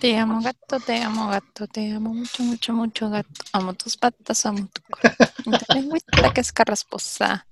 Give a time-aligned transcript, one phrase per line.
[0.00, 3.28] Te amo, gato, te amo, gato, te amo mucho, mucho, mucho, gato.
[3.52, 5.58] Amo tus patas, amo tu corazón.
[5.58, 7.46] Tu lengüita que es carrasposa.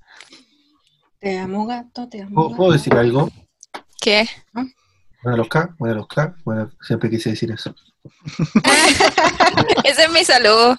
[1.18, 2.34] Te amo, gato, te amo.
[2.34, 2.56] ¿Puedo, gato.
[2.56, 3.28] puedo decir algo?
[4.00, 4.28] ¿Qué?
[4.52, 6.36] Bueno, los K, bueno, los K.
[6.44, 7.74] Bueno, siempre quise decir eso.
[9.84, 10.78] Ese es mi saludo.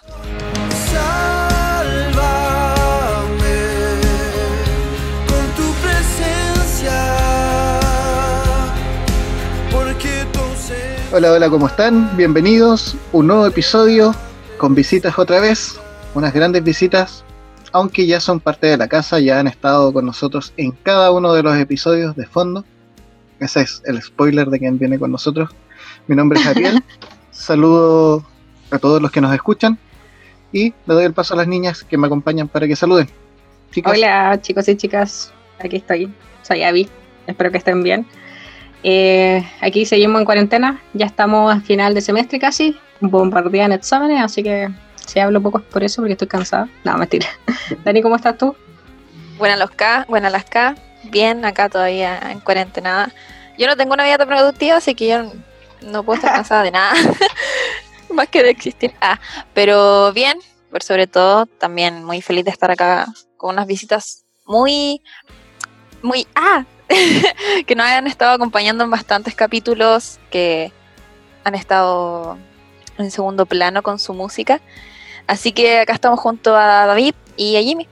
[11.18, 12.16] Hola, hola, ¿cómo están?
[12.16, 12.96] Bienvenidos.
[13.12, 14.14] Un nuevo episodio
[14.60, 15.80] con visitas otra vez.
[16.14, 17.26] Unas grandes visitas.
[17.72, 21.34] Aunque ya son parte de la casa, ya han estado con nosotros en cada uno
[21.34, 22.66] de los episodios de fondo.
[23.40, 25.50] Ese es el spoiler de quien viene con nosotros.
[26.06, 26.84] Mi nombre es Ariel.
[27.32, 28.24] Saludo
[28.70, 29.80] a todos los que nos escuchan.
[30.52, 33.10] Y le doy el paso a las niñas que me acompañan para que saluden.
[33.72, 36.88] Chicas, Hola chicos y chicas, aquí estoy, soy Abby,
[37.26, 38.06] espero que estén bien.
[38.90, 44.42] Eh, aquí seguimos en cuarentena, ya estamos a final de semestre casi, bombardean exámenes, así
[44.42, 44.70] que
[45.06, 46.70] si hablo poco es por eso, porque estoy cansada.
[46.86, 47.28] No, mentira.
[47.84, 48.56] Dani, ¿cómo estás tú?
[49.38, 50.76] Buenas los K, buenas las K.
[51.04, 53.12] Bien, acá todavía en cuarentena.
[53.58, 55.34] Yo no tengo una vida tan productiva, así que yo
[55.82, 56.94] no puedo estar cansada de nada.
[58.10, 58.94] Más que de existir.
[59.02, 59.20] Ah,
[59.54, 60.40] pero bien,
[60.72, 65.02] por sobre todo, también muy feliz de estar acá con unas visitas muy,
[66.02, 66.64] muy, ah,
[67.66, 70.72] que nos han estado acompañando en bastantes capítulos, que
[71.44, 72.38] han estado
[72.98, 74.62] en segundo plano con su música.
[75.28, 77.88] Así que acá estamos junto a David y a Jimmy.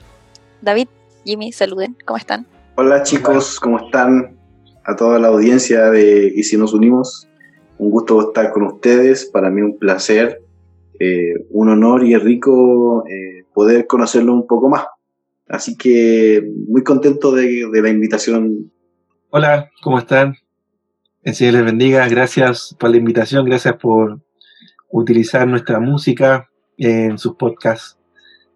[0.62, 0.88] David,
[1.26, 2.48] Jimmy, saluden, ¿cómo están?
[2.76, 4.38] Hola chicos, ¿cómo están?
[4.84, 7.28] A toda la audiencia de Y si nos unimos,
[7.78, 10.42] un gusto estar con ustedes, para mí un placer,
[11.00, 14.86] eh, un honor y es rico eh, poder conocerlo un poco más.
[15.48, 18.72] Así que muy contento de, de la invitación.
[19.38, 20.38] Hola, ¿cómo están?
[21.22, 22.08] El Señor les bendiga.
[22.08, 23.44] Gracias por la invitación.
[23.44, 24.22] Gracias por
[24.90, 27.98] utilizar nuestra música en sus podcasts.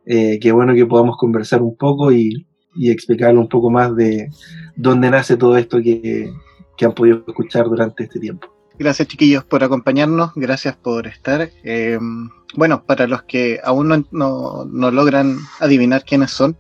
[0.06, 2.48] Eh, qué bueno que podamos conversar un poco y,
[2.82, 4.30] explicarle un poco más de
[4.78, 6.32] dónde nace todo esto que,
[6.78, 8.48] que han podido escuchar durante este tiempo.
[8.78, 11.50] Gracias chiquillos por acompañarnos, gracias por estar.
[11.66, 12.00] Eh,
[12.56, 16.56] bueno, para los que aún no, no- no logran adivinar quiénes son,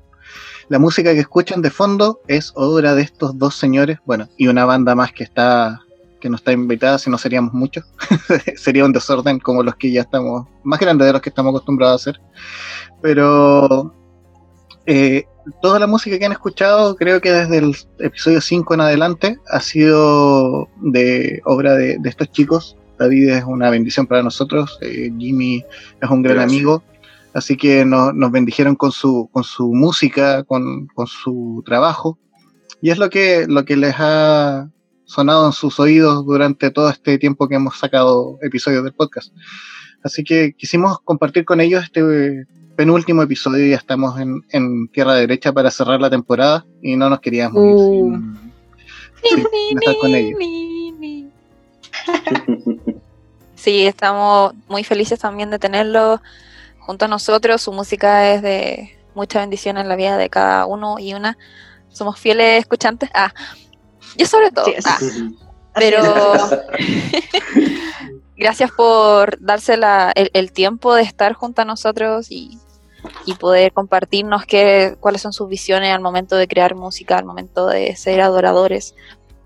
[0.69, 4.65] la música que escuchan de fondo es obra de estos dos señores, bueno, y una
[4.65, 5.81] banda más que está
[6.19, 7.85] que no está invitada, si no seríamos muchos.
[8.57, 11.93] Sería un desorden como los que ya estamos, más grandes de los que estamos acostumbrados
[11.93, 12.21] a hacer.
[13.01, 13.93] Pero
[14.85, 15.23] eh,
[15.61, 19.61] toda la música que han escuchado, creo que desde el episodio 5 en adelante, ha
[19.61, 22.75] sido de obra de, de estos chicos.
[22.97, 25.63] David es una bendición para nosotros, eh, Jimmy
[26.01, 26.53] es un gran Gracias.
[26.53, 26.83] amigo,
[27.33, 32.17] así que nos, nos bendijeron con su, con su música, con, con su trabajo,
[32.81, 34.69] y es lo que, lo que les ha
[35.05, 39.33] sonado en sus oídos durante todo este tiempo que hemos sacado episodios del podcast.
[40.03, 42.45] Así que quisimos compartir con ellos este
[42.77, 47.09] penúltimo episodio y ya estamos en, en tierra derecha para cerrar la temporada y no
[47.09, 48.21] nos queríamos ir Uh.
[49.21, 50.39] sin, sin estar con ellos.
[53.59, 56.21] Sí, estamos muy felices también de tenerlo
[56.89, 57.61] junto a nosotros.
[57.61, 61.37] Su música es de mucha bendición en la vida de cada uno y una.
[61.89, 63.11] Somos fieles escuchantes.
[63.13, 63.31] Ah,
[64.17, 64.65] yo sobre todo.
[64.65, 64.97] Sí, Ah,
[65.75, 66.01] pero
[68.35, 72.57] gracias por darse la- el, el tiempo de estar junto a nosotros y,
[73.25, 77.67] y poder compartirnos qué, cuáles son sus visiones al momento de crear música, al momento
[77.67, 78.95] de ser adoradores.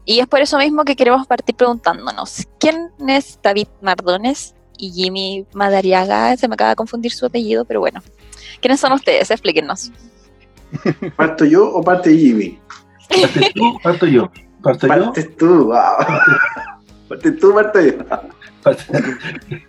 [0.06, 5.45] Y es por eso mismo que queremos partir preguntándonos, ¿quién es David Mardones y Jimmy
[5.53, 6.35] Madariaga?
[6.38, 8.01] Se me acaba de confundir su apellido, pero bueno.
[8.61, 9.29] ¿Quiénes son ustedes?
[9.31, 9.91] Explíquenos.
[11.16, 12.59] ¿Parto yo o parte Jimmy?
[13.09, 13.79] ¿Partes tú?
[13.83, 14.31] ¿Parto yo?
[14.62, 15.13] ¿Parto yo?
[15.38, 15.73] Tú, wow.
[17.09, 17.94] Partes tú, parto yo.
[18.63, 19.66] Parte-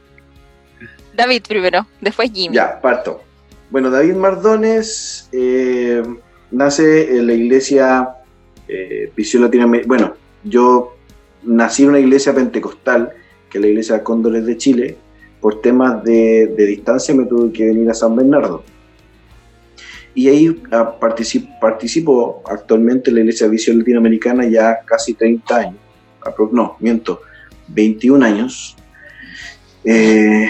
[1.15, 2.57] David primero, después Jimmy.
[2.57, 3.23] Ya, parto.
[3.71, 6.03] Bueno, David Mardones eh,
[6.51, 8.09] nace en la iglesia
[8.69, 9.89] eh, Visión Latinoamericana.
[9.89, 10.15] Bueno,
[10.45, 10.97] yo
[11.43, 13.13] nací en una iglesia pentecostal,
[13.55, 14.97] que es la iglesia Cóndores de Chile.
[15.41, 18.65] Por temas de, de distancia me tuve que venir a San Bernardo.
[20.13, 25.77] Y ahí ah, particip- participo actualmente en la iglesia Visión Latinoamericana ya casi 30 años.
[26.51, 27.21] No, miento,
[27.69, 28.77] 21 años.
[29.85, 30.49] Eh,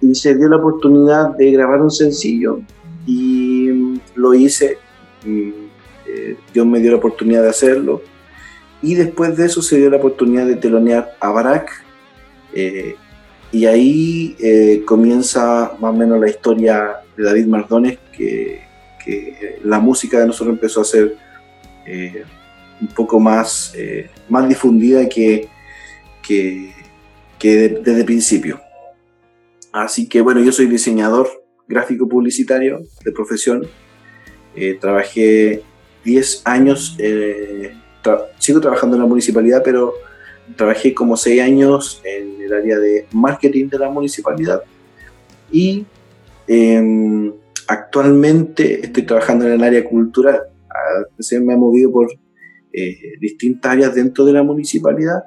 [0.00, 2.60] y se dio la oportunidad de grabar un sencillo
[3.06, 4.78] y mm, lo hice.
[5.26, 5.52] y,
[6.06, 8.00] eh, Dios me dio la oportunidad de hacerlo.
[8.80, 11.84] Y después de eso se dio la oportunidad de telonear a Barak.
[12.54, 12.96] Eh,
[13.52, 18.68] y ahí eh, comienza más o menos la historia de David Mardones, que,
[19.64, 21.16] la música de nosotros empezó a ser
[21.84, 22.22] eh,
[22.80, 25.48] un poco más, eh, más difundida que,
[26.22, 26.72] que,
[27.38, 28.60] que de- desde el principio.
[29.72, 31.28] Así que bueno, yo soy diseñador
[31.66, 33.66] gráfico publicitario de profesión.
[34.80, 35.62] Trabajé
[36.04, 36.96] 10 años,
[38.38, 39.94] sigo trabajando en la municipalidad, pero
[40.56, 44.62] trabajé como 6 años en el área de marketing de la municipalidad.
[45.50, 45.86] Y
[46.46, 47.32] em,
[47.66, 50.40] actualmente estoy trabajando en el área cultural.
[50.68, 52.10] Ah, Se me ha movido por
[52.72, 55.24] eh, distintas áreas dentro de la municipalidad,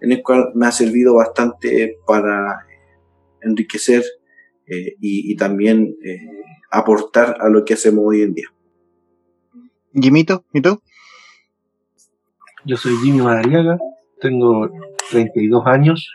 [0.00, 2.66] en el cual me ha servido bastante para
[3.40, 4.04] enriquecer
[4.66, 6.18] eh, y, y también eh,
[6.70, 8.48] aportar a lo que hacemos hoy en día.
[9.94, 10.80] Jimito, ¿y tú?
[12.64, 13.78] Yo soy Jimmy Madariaga,
[14.22, 14.70] tengo
[15.10, 16.12] 32 años,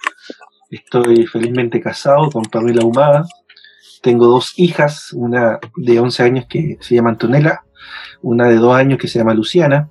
[0.71, 3.25] estoy felizmente casado con Pamela Humada,
[4.01, 7.61] tengo dos hijas, una de 11 años que se llama Antonella,
[8.21, 9.89] una de 2 años que se llama Luciana.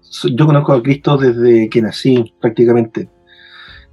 [0.00, 3.08] So- yo conozco a Cristo desde que nací prácticamente.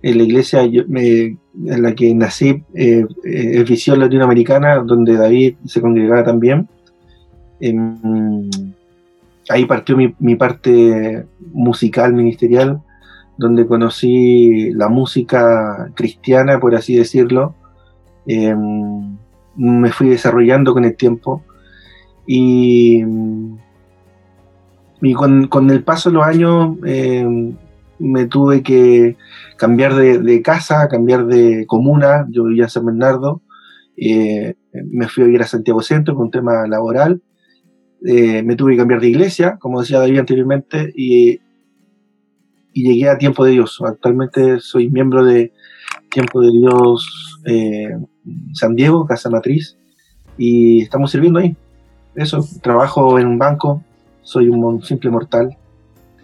[0.04, 6.24] En la iglesia en la que nací eh, es Visión Latinoamericana, donde David se congregaba
[6.24, 6.70] también.
[7.60, 8.48] Em,
[9.50, 12.82] ahí partió mi, parte musical, ministerial,
[13.38, 17.56] donde conocí la música cristiana, por así decirlo.
[18.26, 19.18] Em,
[19.56, 21.44] me fui desarrollando con el tiempo.
[22.26, 23.04] Y,
[25.02, 27.56] y con, con el paso de los años em,
[28.00, 29.18] me tuve que
[29.58, 33.42] cambiar de, casa, cambiar de comuna, yo vivía en San Bernardo,
[33.96, 34.56] eh,
[34.92, 37.22] me fui a vivir a Santiago Centro por un tema laboral,
[38.06, 41.40] eh, me tuve que cambiar de iglesia, como decía David anteriormente, y,
[42.74, 43.80] y llegué a Tiempo de Dios.
[43.86, 45.52] Actualmente soy miembro de
[46.10, 47.98] Tiempo de Dios eh,
[48.54, 49.78] San Diego, Casa Matriz,
[50.38, 51.56] y estamos sirviendo ahí.
[52.16, 53.84] Eso, trabajo en un banco,
[54.22, 55.56] soy un mon- simple mortal,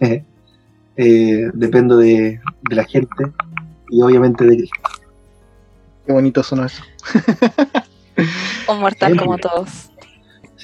[0.00, 3.24] eh, dependo de, de la gente
[3.90, 4.76] y obviamente de Cristo.
[6.06, 6.82] Qué bonito sonó eso.
[8.68, 9.24] Un mortal Siempre.
[9.26, 9.90] como todos.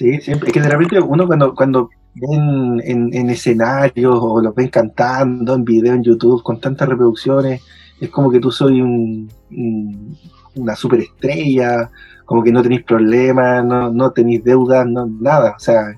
[0.00, 0.48] Sí, siempre.
[0.48, 5.54] Es que de repente uno cuando, cuando ven en, en escenarios o los ven cantando
[5.54, 7.60] en video en YouTube con tantas reproducciones,
[8.00, 10.16] es como que tú soy un, un-
[10.54, 11.90] una superestrella,
[12.24, 15.52] como que no tenéis problemas, no, no tenéis deudas, no, nada.
[15.54, 15.94] O sea,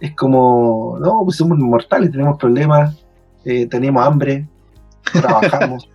[0.00, 3.00] es como, no, pues somos mortales, tenemos problemas,
[3.44, 4.44] eh, tenemos hambre,
[5.12, 5.88] trabajamos.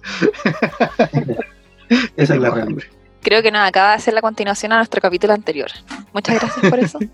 [2.15, 2.83] Esa es la realidad.
[3.21, 5.69] Creo que nos acaba de hacer la continuación a nuestro capítulo anterior.
[6.13, 6.99] Muchas gracias por eso.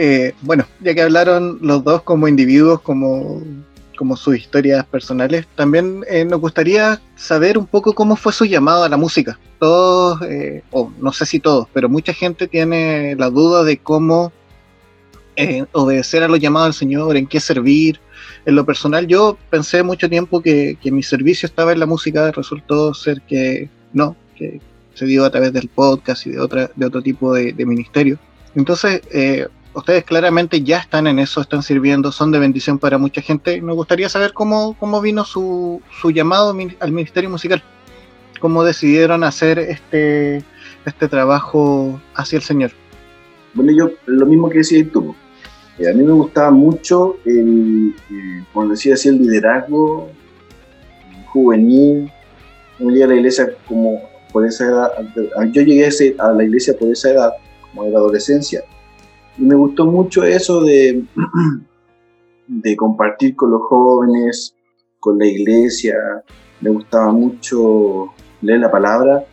[0.00, 3.42] Eh, bueno, ya que hablaron los dos como individuos, como,
[3.96, 8.84] como sus historias personales, también eh, nos gustaría saber un poco cómo fue su llamado
[8.84, 9.40] a la música.
[9.58, 14.32] Todos, eh, o no sé si todos, pero mucha gente tiene la duda de cómo
[15.38, 18.00] eh, obedecer a los llamados del Señor, en qué servir.
[18.44, 22.32] En lo personal, yo pensé mucho tiempo que, que mi servicio estaba en la música,
[22.32, 24.60] resultó ser que no, que
[24.94, 28.18] se dio a través del podcast y de, otra, de otro tipo de, ministerio.
[28.56, 33.22] Entonces, eh, ustedes claramente ya están en eso, están sirviendo, son de bendición para mucha
[33.22, 33.60] gente.
[33.60, 37.62] Nos gustaría saber cómo, cómo vino su, su llamado al ministerio musical,
[38.40, 40.42] cómo decidieron hacer este,
[40.84, 42.72] este trabajo hacia el Señor.
[43.54, 45.14] Bueno, yo lo mismo que decías tú.
[45.78, 50.08] Eh, a mí me gustaba mucho el, eh, como decía así, el liderazgo
[51.26, 52.10] juvenil.
[52.78, 54.00] Yo llegué a la iglesia como
[54.32, 54.92] por esa edad.
[55.52, 57.32] Yo llegué a, la iglesia por esa edad,
[57.70, 58.62] como de la adolescencia.
[59.36, 61.04] Y me gustó mucho eso de,
[62.46, 64.54] de compartir con los jóvenes,
[65.00, 65.94] con la iglesia.
[66.60, 69.24] Me gustaba mucho leer la palabra.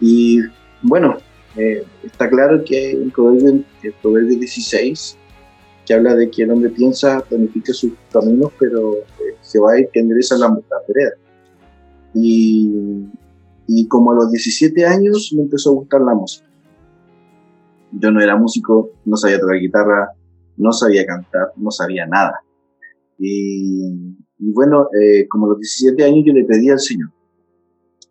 [0.00, 0.40] Y
[0.82, 1.16] bueno,
[1.56, 5.18] eh, está claro que en Proverbio, el Proverbio 16,
[5.86, 10.48] que habla de que el hombre piensa, planifica sus caminos, pero eh, Jehová endereza la,
[10.48, 11.10] la.
[12.14, 13.06] Y,
[13.66, 16.46] y como a los 17 años me empezó a gustar la música.
[17.92, 20.10] Yo no era músico, no sabía tocar guitarra,
[20.56, 22.40] no sabía cantar, no sabía nada.
[23.18, 27.10] Y, y bueno, eh, como a los 17 años yo le pedí al Señor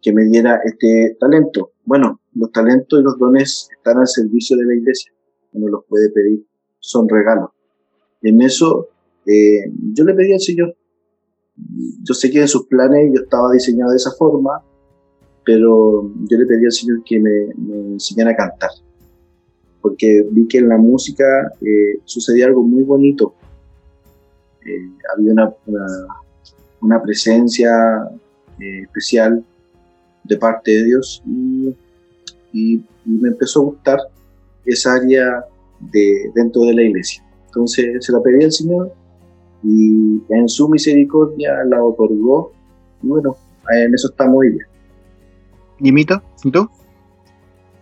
[0.03, 1.71] que me diera este talento.
[1.85, 5.11] Bueno, los talentos y los dones están al servicio de la iglesia.
[5.53, 6.45] Uno los puede pedir,
[6.79, 7.49] son regalos.
[8.23, 8.87] En eso
[9.25, 10.75] eh, yo le pedí al Señor.
[12.03, 14.61] Yo sé que en sus planes yo estaba diseñado de esa forma,
[15.45, 17.51] pero yo le pedí al Señor que me,
[17.93, 18.71] enseñara a cantar.
[19.81, 21.23] Porque vi que en la música
[21.61, 23.35] eh, sucedía algo muy bonito.
[24.65, 25.53] Eh, había una,
[26.81, 27.69] una, presencia
[28.57, 29.43] especial
[30.23, 31.75] de parte de Dios y,
[32.53, 33.99] y, y, me empezó a gustar
[34.65, 35.43] esa área
[35.91, 37.21] de, dentro de la iglesia.
[37.53, 38.91] Entonces se la pedí al Señor
[39.63, 42.51] y en su misericordia la otorgó.
[43.03, 43.35] Y bueno,
[43.69, 44.65] en eso estamos hoy día.
[45.79, 46.67] Jimito, ¿y tú?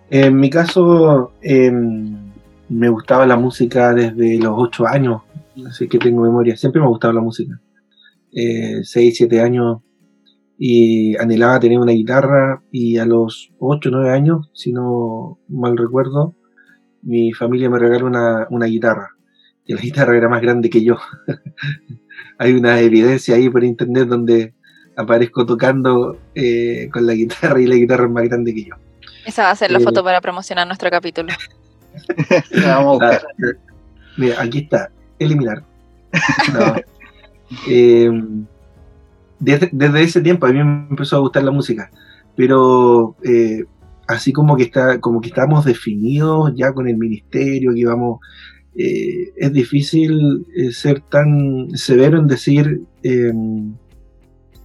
[0.09, 2.31] En mi caso, em,
[2.67, 5.21] me gustaba la música desde los 8 años,
[5.65, 6.57] así que tengo memoria.
[6.57, 7.61] Siempre me ha gustado la música.
[8.33, 9.79] Eh, 6, 7 años
[10.57, 15.77] y anhelaba tener una guitarra y a los 8 o 9 años, si no mal
[15.77, 16.35] recuerdo,
[17.03, 19.11] mi familia me regaló una, una guitarra.
[19.65, 20.97] Y la guitarra era más grande que yo.
[22.37, 24.53] Hay una evidencia ahí por internet donde
[24.95, 28.75] aparezco tocando eh, con la guitarra y la guitarra es más grande que yo.
[29.25, 31.33] Esa va a ser la Eh, foto para promocionar nuestro capítulo.
[32.51, 33.21] La vamos a buscar.
[33.25, 33.71] Ah,
[34.17, 35.63] Mira, aquí está, eliminar.
[36.53, 36.75] No.
[37.67, 38.09] Eh,
[39.39, 41.91] desde, desde ese tiempo a mí me empezó a gustar la música,
[42.35, 43.65] pero eh,
[44.07, 48.19] así como que está, como que estamos definidos ya con el ministerio, que vamos,
[48.75, 53.33] eh, es difícil eh, ser tan severo en decir eh,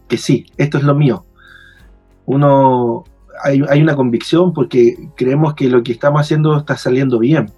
[0.09, 1.25] que sí, esto es lo mío.
[2.25, 3.05] Uno
[3.43, 7.51] hay, hay una convicción porque creemos que lo que estamos haciendo está saliendo bien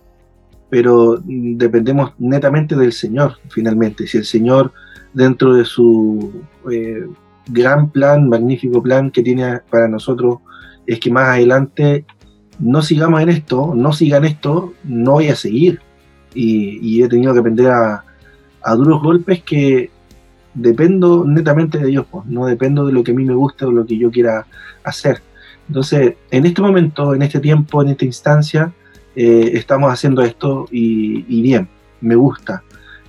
[0.70, 4.06] pero dependemos netamente del Señor, finalmente.
[4.06, 4.72] Si el Señor,
[5.14, 7.06] dentro de su eh,
[7.48, 10.38] gran plan, magnífico plan que tiene para nosotros,
[10.86, 12.04] es que más adelante
[12.58, 15.80] no sigamos en esto, no sigan esto, no voy a seguir.
[16.38, 18.04] Y, y he tenido que aprender a,
[18.62, 19.90] a duros golpes que
[20.54, 23.72] dependo netamente de Dios, pues, no dependo de lo que a mí me gusta o
[23.72, 24.46] lo que yo quiera
[24.84, 25.16] hacer.
[25.66, 28.72] Entonces, en este momento, en este tiempo, en esta instancia,
[29.16, 31.68] eh, estamos haciendo esto y, y bien,
[32.00, 32.62] me gusta.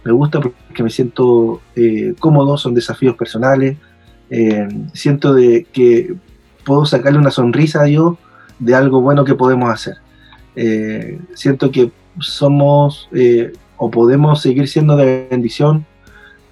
[0.03, 3.77] Me gusta porque me siento eh, cómodo, son desafíos personales.
[4.29, 6.15] eh, siento de que
[6.63, 8.17] puedo sacarle una sonrisa a Dios
[8.59, 9.95] de algo bueno que podemos hacer.
[10.55, 15.85] Eh, siento que somos eh, o podemos seguir siendo de bendición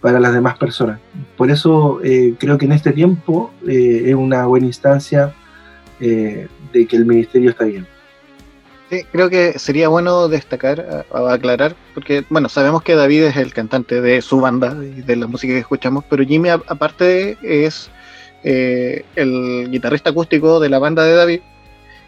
[0.02, 1.00] para las demás personas.
[1.36, 5.34] Por eso eh, creo que en este tiempo eh, es una buena instancia
[6.00, 7.88] eh, de que el ministerio está bien.
[8.90, 13.36] Sí, creo que sería bueno destacar, a- a aclarar, porque, bueno, sabemos que David es
[13.36, 17.38] el cantante de su banda y de la música que escuchamos, pero Jimmy, a- aparte,
[17.42, 17.90] es
[18.46, 21.40] eh, el guitarrista acústico de la banda de David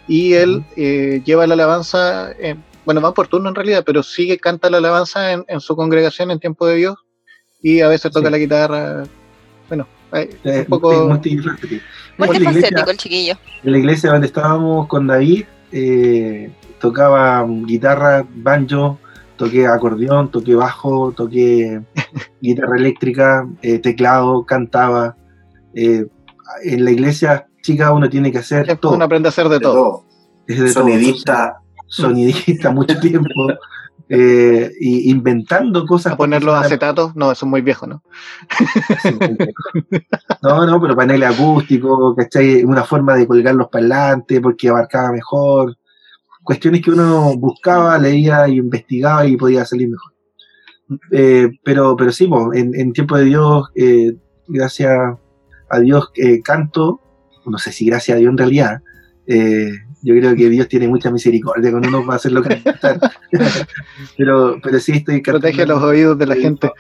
[0.08, 4.40] y él eh, lleva la alabanza, en- bueno, va por turno en realidad, pero sigue,
[4.40, 6.96] canta la alabanza en, en su congregación en tiempo de Dios
[7.62, 8.32] y a veces toca Sí.
[8.32, 9.04] la guitarra,
[9.68, 11.08] bueno, eh, Eh, un poco...
[11.08, 11.84] multifacético.
[12.18, 13.36] Multifacético iglesia, el chiquillo.
[13.64, 18.98] en la iglesia donde estábamos con David, eh, tocaba guitarra, banjo,
[19.38, 21.82] toqué acordeón, toqué bajo, toqué
[22.42, 25.16] guitarra eléctrica, eh, teclado, cantaba.
[25.76, 26.08] Eh,
[26.64, 28.96] en la iglesia chica uno tiene que hacer todo.
[28.96, 29.74] Uno aprende a hacer de De todo.
[29.76, 30.06] todo.
[30.48, 30.86] es de todo.
[31.90, 32.72] Sonidista.
[32.72, 33.30] mucho tiempo,
[34.08, 36.14] eh, y inventando cosas.
[36.14, 38.04] A poner los acetatos, no, eso es muy viejo, ¿no?
[40.42, 42.64] No, no, pero paneles acústicos, ¿cachai?
[42.64, 45.78] Una forma de colgar los parlantes porque abarcaba mejor.
[46.44, 50.14] Cuestiones que uno buscaba, leía y investigaba y podía salir mejor.
[51.12, 54.16] Eh, pero, pero sí, po, en, en tiempo de Dios, eh,
[54.48, 55.18] gracias
[55.70, 57.02] a Dios eh, canto,
[57.46, 58.82] no sé si gracias a Dios en realidad,
[59.28, 63.00] eh, yo creo que Dios tiene mucha misericordia con uno para hacerlo cantar.
[64.18, 65.42] pero, pero sí estoy cantando.
[65.42, 66.72] Protege los oídos de la Sí, gente.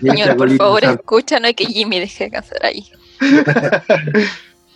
[0.00, 2.84] Señor, por favor, escucha, no hay que Jimmy deje de cantar ahí.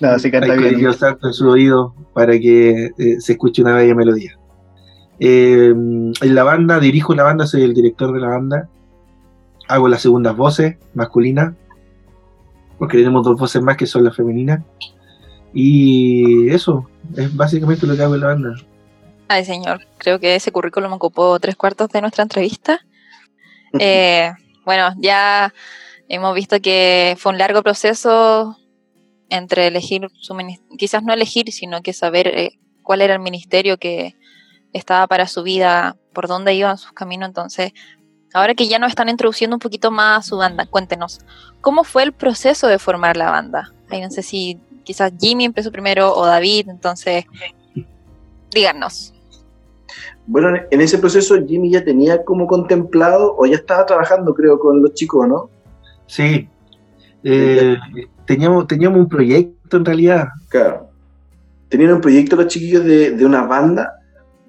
[0.00, 0.72] No, sí canta Hay bien.
[0.72, 4.38] codillos santo en su oído para que eh, se escuche una bella melodía.
[5.18, 8.68] Eh, en la banda, dirijo la banda, soy el director de la banda.
[9.68, 11.52] Hago las segundas voces masculinas,
[12.78, 14.62] porque tenemos dos voces más que son las femeninas.
[15.52, 18.54] Y eso, es básicamente lo que hago en la banda.
[19.28, 22.80] Ay, señor, creo que ese currículum ocupó tres cuartos de nuestra entrevista.
[23.78, 24.32] Eh,
[24.64, 25.54] bueno, ya
[26.08, 28.56] hemos visto que fue un largo proceso
[29.28, 30.36] entre elegir su
[30.76, 34.16] quizás no elegir, sino que saber eh, cuál era el ministerio que
[34.72, 37.28] estaba para su vida, por dónde iban sus caminos.
[37.28, 37.72] Entonces,
[38.34, 41.20] ahora que ya nos están introduciendo un poquito más a su banda, cuéntenos,
[41.60, 43.72] ¿cómo fue el proceso de formar la banda?
[43.88, 44.58] Ay, no sé si
[44.90, 47.24] quizás Jimmy empezó primero o David, entonces,
[48.52, 49.14] díganos.
[50.26, 54.82] Bueno, en ese proceso Jimmy ya tenía como contemplado o ya estaba trabajando, creo, con
[54.82, 55.48] los chicos, ¿no?
[56.08, 56.48] Sí,
[57.22, 57.76] eh,
[58.26, 60.26] teníamos, teníamos un proyecto en realidad.
[60.48, 60.88] Claro.
[61.68, 63.92] Tenían un proyecto los chiquillos de, de una banda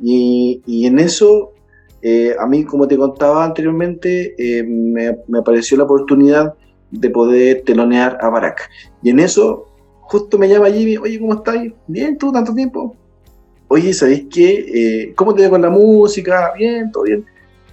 [0.02, 1.52] y, y en eso,
[2.02, 6.56] eh, a mí, como te contaba anteriormente, eh, me, me apareció la oportunidad
[6.90, 8.68] de poder telonear a Barack.
[9.04, 9.71] Y en eso,
[10.12, 11.56] justo me llama Jimmy, oye, ¿cómo estás?
[11.88, 12.94] Bien, tú, tanto tiempo.
[13.70, 14.66] Oye, ¿sabéis qué?
[15.06, 16.52] Eh, ¿Cómo te va con la música?
[16.58, 17.26] Bien, todo bien.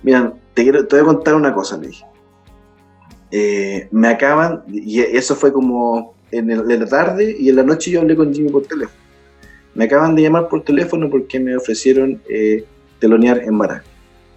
[0.05, 2.05] Mira, te, quiero, te voy a contar una cosa, le dije.
[3.33, 8.03] eh, me acaban, y eso fue como en, la tarde y en la noche yo
[8.03, 9.01] hablé con Jimmy por teléfono.
[9.75, 12.65] Me acaban de llamar por teléfono porque me ofrecieron eh,
[13.01, 13.83] telonear en Mara.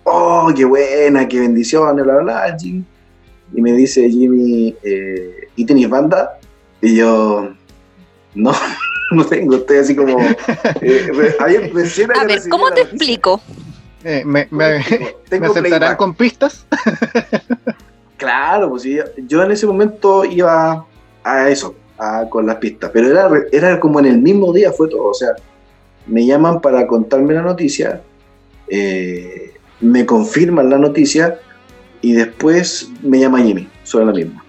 [0.06, 2.84] ¡Oh, qué buena, qué bendiciones, bla, bla, bla, Jimmy!
[3.54, 6.40] Y me dice Jimmy, eh, ¿y tenéis banda?
[6.82, 7.54] Y yo,
[8.36, 8.52] no,
[9.12, 10.20] no tengo, estoy así como...
[10.82, 12.90] eh, re- ayer recién A ver, ¿cómo te noticia.
[12.96, 13.42] explico?
[14.04, 14.84] Eh, me, me-
[15.30, 15.98] Tengo ¿me aceptarán playback.
[15.98, 16.66] con pistas?
[18.18, 20.86] Claro, pues sí, yo en ese momento iba
[21.24, 24.88] a eso, a- con las pistas, pero era, era como en el mismo día fue
[24.90, 25.30] todo, o sea,
[26.06, 28.02] me llaman para contarme la noticia,
[28.68, 31.40] eh, me confirman la noticia
[32.02, 34.44] y después me llama Jimmy, sobre la misma.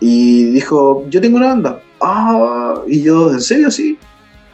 [0.00, 1.80] Y dijo, yo tengo una banda.
[2.00, 3.70] Ah, y yo, ¿en serio?
[3.70, 3.98] Sí,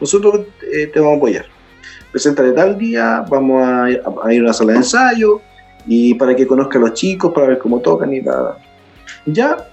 [0.01, 1.47] nosotros eh, te vamos a apoyar.
[2.11, 5.41] Preséntate tal día, vamos a, ir- a ir a una sala de ensayo,
[5.87, 8.59] y para que conozca a los chicos, para ver cómo tocan y nada.
[9.27, 9.69] Ya.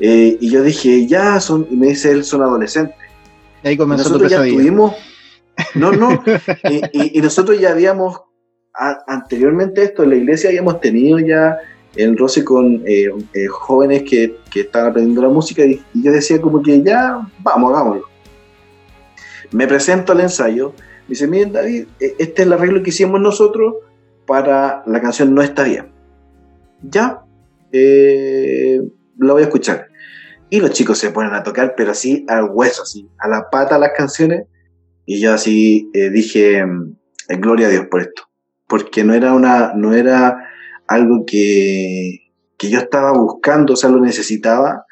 [0.00, 2.96] Eh, y yo dije, ya son, y me dice él, son adolescentes.
[3.62, 4.94] Y ahí comenzó tu nosotros ya tuvimos,
[5.74, 6.24] no, no,
[6.64, 8.20] y, y- y nosotros ya habíamos,
[8.74, 11.56] a- anteriormente a esto, en la iglesia habíamos tenido ya
[11.96, 16.12] el roce con eh, eh, jóvenes que, que estaban aprendiendo la música y, y yo
[16.12, 18.06] decía como que ya, vamos, hagámoslo.
[19.52, 20.72] Me presento al ensayo,
[21.02, 23.74] me dice, miren David, eh, este es el arreglo que hicimos nosotros
[24.26, 25.92] para la canción No está bien.
[26.82, 27.24] Ya,
[27.72, 28.80] eh,
[29.18, 29.88] la voy a escuchar.
[30.50, 33.78] Y los chicos se ponen a tocar, pero así al hueso, así, a la pata
[33.78, 34.46] las canciones.
[35.06, 36.96] Y yo así eh, dije, mm,
[37.28, 38.22] eh, gloria a Dios por esto.
[38.68, 40.48] Porque no era una, no era
[40.86, 44.84] algo que, que yo estaba buscando, o sea, lo necesitaba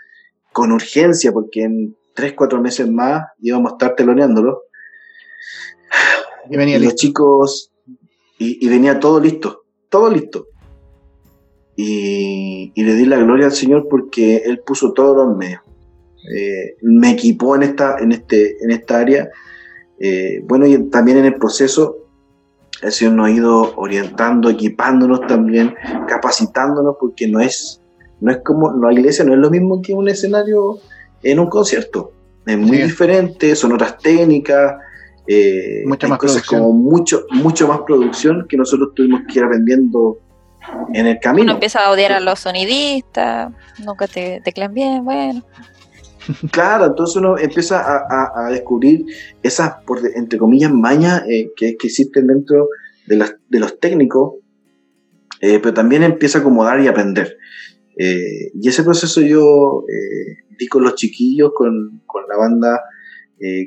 [0.53, 4.63] con urgencia, porque en tres, cuatro meses más íbamos a estar teloneándolo.
[6.51, 7.73] Y venía Y los chicos,
[8.39, 10.49] y, y venía todo listo, todo listo.
[11.77, 15.63] Y, y le di la gloria al Señor porque Él puso todos los medios.
[16.31, 19.31] Eh, me equipó en esta, en este, en esta área.
[19.99, 22.02] Eh, bueno, y también en el proceso,
[22.83, 25.75] el Señor nos ha ido orientando, equipándonos también,
[26.09, 27.81] capacitándonos, porque no es,
[28.21, 30.79] no es como, la iglesia no es lo mismo que un escenario
[31.23, 32.13] en un concierto.
[32.45, 32.83] Es muy Sí.
[32.85, 34.75] diferente, son otras técnicas,
[35.29, 36.61] eh, Mucha hay más cosas producción.
[36.63, 40.19] como mucho, mucho más producción que nosotros tuvimos que ir aprendiendo
[40.93, 41.53] en el Uno camino.
[41.53, 45.43] empieza a odiar a los sonidistas, nunca te teclean bien, bueno.
[46.51, 49.05] Claro, entonces uno empieza a, a- descubrir
[49.43, 49.75] esas,
[50.15, 52.69] entre comillas, mañas eh, que, que existen dentro
[53.07, 54.35] de, las- de los técnicos,
[55.41, 57.37] eh, pero también empieza a acomodar y aprender.
[57.99, 59.85] Eh, y ese proceso yo
[60.59, 62.81] di con los chiquillos, con, con la banda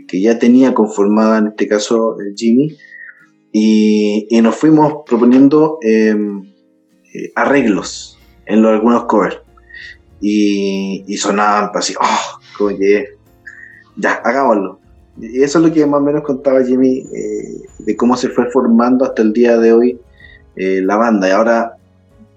[0.07, 2.77] que ya tenía conformada, en este caso Jimmy,
[3.51, 6.15] y, nos fuimos proponiendo eh,
[7.35, 9.37] arreglos en algunos covers.
[10.21, 13.05] Y, y sonaban así, oh, como que
[13.97, 14.79] ya, hagámoslo.
[15.19, 18.49] Y eso es lo que más o menos contaba Jimmy eh, de cómo se fue
[18.51, 19.99] formando hasta el día de hoy
[20.57, 21.27] eh, la banda.
[21.29, 21.77] Y ahora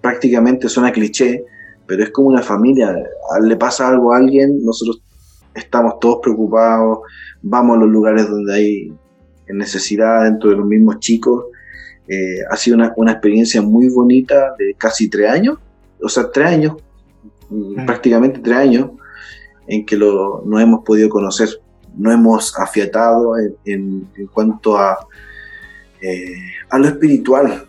[0.01, 1.45] prácticamente suena cliché,
[1.87, 2.95] pero es como una familia.
[3.33, 5.03] A- Le pasa algo a alguien, nosotros
[5.55, 6.99] estamos todos preocupados,
[7.43, 8.93] vamos a los lugares donde hay
[9.49, 11.47] necesidad dentro de los mismos chicos.
[12.07, 15.59] Eh, ha sido una, una experiencia muy bonita de casi tres años,
[16.01, 16.77] o sea, tres años,
[17.51, 17.87] mm, Mm.
[17.87, 18.91] prácticamente tres años,
[19.69, 21.49] en que lo, nos hemos podido conocer,
[21.97, 24.97] no hemos afiatado en, en- en cuanto a,
[26.01, 26.33] eh,
[26.71, 27.67] a lo espiritual,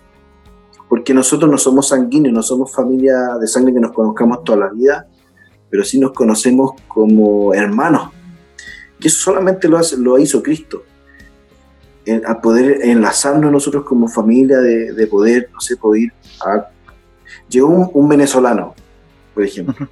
[0.87, 4.69] porque nosotros no somos sanguíneos, no somos familia de sangre que nos conozcamos toda la
[4.69, 5.07] vida,
[5.69, 8.09] pero sí nos conocemos como hermanos.
[8.99, 10.83] Y eso solamente lo, hace- lo hizo Cristo.
[12.05, 16.69] En- a poder enlazarnos nosotros como familia, de, de poder, no sé, poder ir a...
[17.49, 18.73] Llegó un, un venezolano,
[19.33, 19.87] por ejemplo,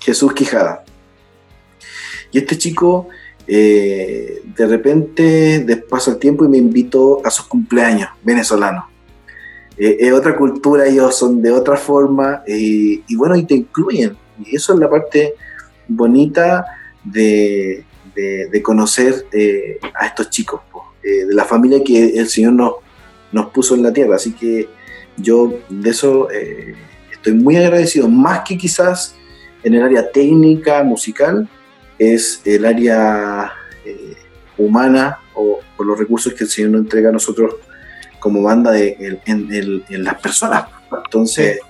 [0.00, 0.84] Jesús Quijada.
[2.36, 3.08] Y este chico,
[3.46, 8.84] eh, de repente, pasa el tiempo y me invitó a sus cumpleaños venezolanos.
[9.78, 14.18] Eh, es otra cultura, ellos son de otra forma, eh, y bueno, y te incluyen.
[14.44, 15.32] Y eso es la parte
[15.88, 16.66] bonita
[17.02, 19.24] de, de- conocer
[19.98, 22.72] a estos chicos, po, de la familia que el Señor nos,
[23.32, 24.16] nos puso en la tierra.
[24.16, 24.68] Así que
[25.16, 26.28] yo de eso
[27.10, 29.14] estoy muy agradecido, más que quizás
[29.62, 31.48] en el área técnica, musical,
[31.98, 33.52] es el área
[33.84, 34.14] eh,
[34.58, 37.54] humana o por los recursos que el Señor nos entrega a nosotros
[38.18, 40.66] como banda de, en, en- en- en las personas.
[41.04, 41.60] Entonces,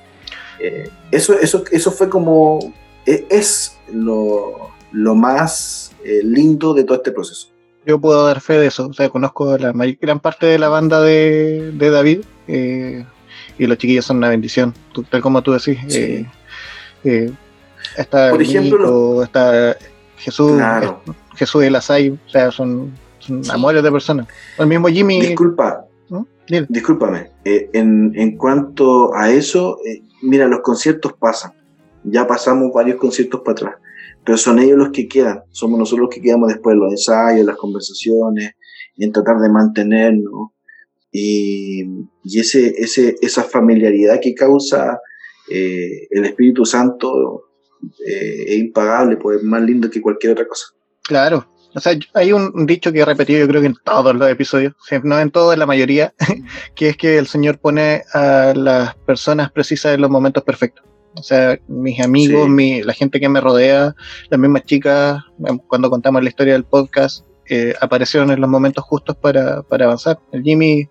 [0.60, 2.72] eh, eso, eso, eso fue como,
[3.04, 7.48] e- es lo, lo más eh, lindo de todo este proceso.
[7.84, 8.88] Yo puedo dar fe de eso.
[8.88, 12.20] O sea, conozco la gran parte de la banda de, de David.
[12.48, 14.74] y los chiquillos son una bendición.
[15.10, 15.78] Tal como tú decís.
[15.88, 16.26] Sí.
[17.96, 19.76] está Por ejemplo, Nico, está
[20.16, 21.00] Jesús, Claro.
[21.34, 23.50] Jesús y el Asai, o sea, son, son Sí.
[23.52, 24.26] amores de personas.
[24.58, 25.20] El mismo Jimmy.
[25.20, 26.26] Disculpa, ¿no?
[26.68, 27.30] Discúlpame.
[27.44, 31.52] eh, en, en cuanto a eso, eh, mira, los conciertos pasan.
[32.04, 33.74] Ya pasamos varios conciertos para atrás.
[34.24, 35.42] Pero son ellos los que quedan.
[35.50, 38.52] Somos nosotros los que quedamos después en los ensayos, las conversaciones,
[38.96, 40.50] en tratar de mantenernos.
[41.12, 41.82] Y,
[42.24, 45.00] y ese, ese, esa familiaridad que causa
[45.50, 47.45] eh, el Espíritu Santo
[48.06, 50.66] eh, es impagable, pues es más lindo que cualquier otra cosa.
[51.02, 51.50] Claro.
[51.74, 54.72] O sea, hay un dicho que he repetido yo creo que en todos los episodios,
[55.02, 56.14] no en todos, en la mayoría,
[56.74, 60.84] que es que el Señor pone a las personas precisas en los momentos perfectos.
[61.14, 62.50] O sea, mis amigos, Sí.
[62.50, 63.94] mi, la gente que me rodea,
[64.30, 68.82] las mismas chicas, em, cuando contamos la historia del podcast, eh, aparecieron en los momentos
[68.84, 70.18] justos para, para avanzar.
[70.32, 70.88] El Jimmy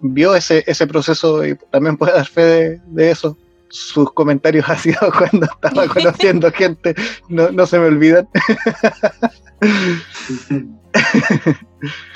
[0.00, 3.36] vio ese, ese proceso y también puede dar fe de, de eso.
[3.70, 6.94] Sus comentarios ácidos cuando estaba conociendo gente
[7.28, 8.28] no, no se me olvidan.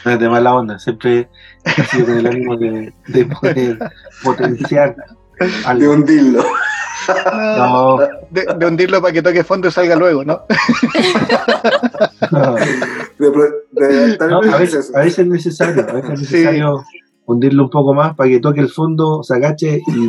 [0.05, 1.29] No es de mala onda, siempre
[1.65, 3.79] ha sido con el ánimo de, de poder
[4.25, 4.97] potenciar
[5.77, 6.45] De hundirlo.
[7.57, 7.99] No,
[8.31, 10.43] de, de hundirlo para que toque fondo y salga luego, ¿no?
[12.31, 14.97] no, De, pro- de adelantar no, el a, veces, proceso.
[14.99, 16.35] a veces es necesario, a veces es Sí.
[16.37, 16.85] necesario
[17.27, 20.09] hundirlo un poco más para que toque el fondo, se agache y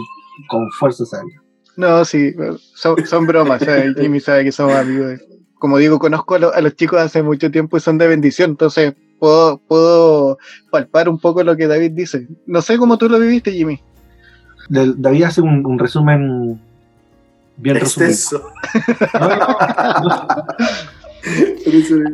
[0.50, 1.41] con fuerza salga.
[1.76, 2.34] No, sí,
[2.76, 3.62] son, son bromas.
[3.63, 5.19] sea, Jimmy sabe que somos amigos.
[5.56, 8.52] Como digo, conozco a, lo- a los chicos hace mucho tiempo y son de bendición,
[8.52, 10.38] entonces puedo, puedo
[10.69, 12.28] palpar un poco lo que David dice.
[12.46, 13.82] No sé cómo tú lo viviste, Jimmy.
[14.69, 16.60] David hace un, un resumen
[17.58, 18.12] bien resumido.
[18.12, 18.50] Extenso.
[19.19, 20.28] No, no, no,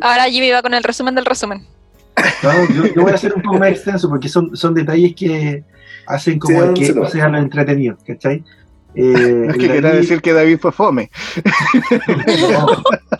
[0.00, 1.66] Ahora Jimmy va con el resumen del resumen.
[2.42, 5.64] no, yo, yo voy a hacer un poco más extenso porque son, son detalles que
[6.10, 8.44] hacen como Sí, que lo- sea lo entretenido, ¿cachai?
[8.94, 11.10] Eh, No es que quiera David- decir que David fue fome.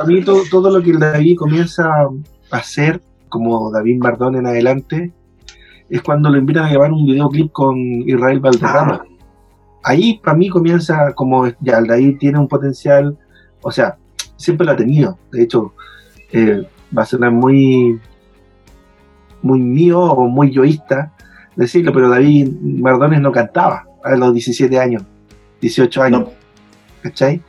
[0.00, 2.08] A, mí todo, todo lo que el David comienza a
[2.56, 5.12] hacer, como David Mardón en adelante,
[5.90, 9.04] es cuando lo invitan a grabar un videoclip con Israel Valderrama.
[9.84, 13.16] Ahí para mí comienza como ya el David tiene un potencial,
[13.60, 13.96] o sea,
[14.36, 15.18] siempre lo ha tenido.
[15.30, 15.74] De hecho,
[16.32, 18.00] eh, va a sonar muy,
[19.42, 21.12] muy mío o muy yoísta
[21.56, 25.02] decirlo, pero David Mardones no cantaba a los 17 años,
[25.60, 26.20] 18 años.
[26.20, 26.30] No,
[27.02, 27.40] ¿cachai?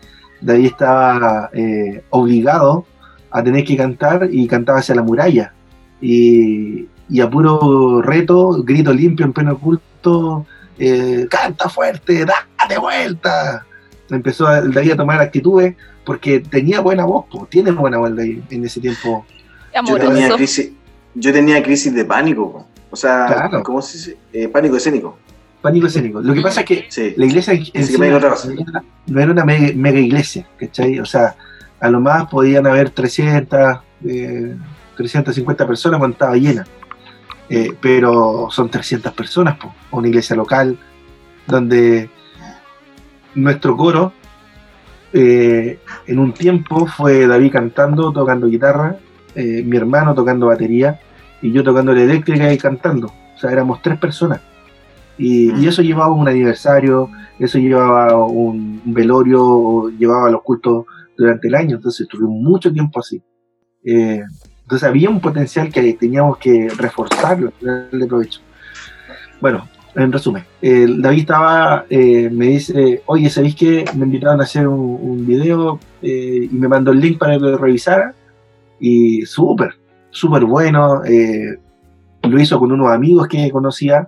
[0.48, 2.86] Ahí estaba eh, obligado
[3.32, 5.54] a tener que cantar y cantaba hacia la muralla.
[6.02, 10.46] Y, y a puro reto, grito limpio en pleno culto,
[10.80, 13.66] eh, canta fuerte, date vuelta.
[14.10, 18.64] Empezó ahí a tomar actitudes porque tenía buena voz, po, tiene buena voz ahí en
[18.64, 19.26] ese tiempo.
[19.86, 20.72] yo tenía, crisis,
[21.16, 22.66] yo tenía crisis de pánico.
[22.98, 23.62] O sea, Claro.
[23.62, 24.18] ¿cómo se dice?
[24.34, 25.20] Eh, pánico escénico.
[25.62, 26.20] Pánico escénico.
[26.20, 27.14] Lo que pasa es que Sí.
[27.16, 28.34] la iglesia en- que no, era-
[29.06, 31.00] no era una mega, mega iglesia, ¿cachai?
[31.00, 31.36] O sea,
[31.80, 34.56] a lo más podían haber 300, eh,
[34.96, 36.66] 350 personas cuando estaba llena.
[37.50, 40.76] Eh, pero son 300 personas, po, una iglesia local,
[41.46, 42.10] donde
[43.36, 44.12] nuestro coro,
[45.14, 48.98] eh, en un tiempo fue David cantando, tocando guitarra,
[49.36, 51.00] eh, mi hermano tocando batería
[51.42, 53.08] y yo tocando la eléctrica y cantando.
[53.08, 54.42] O sea, éramos tres personas.
[55.18, 60.86] Y, y eso llevaba un aniversario, eso llevaba un, un velorio, llevaba los cultos
[61.18, 61.76] durante el año.
[61.78, 63.22] Entonces estuvimos mucho tiempo así.
[63.84, 64.22] Eh,
[64.62, 68.42] entonces había un potencial que teníamos que reforzarlo, darle provecho.
[69.40, 74.44] Bueno, en resumen, eh, David estaba, eh, me dice, oye, ¿sabéis que me invitaron a
[74.44, 78.14] hacer un, un video eh, y me mandó el link para que lo revisara?
[78.80, 79.76] Y súper,
[80.10, 81.04] súper bueno.
[81.06, 81.58] eh,
[82.24, 84.08] lo hizo con unos amigos que conocía,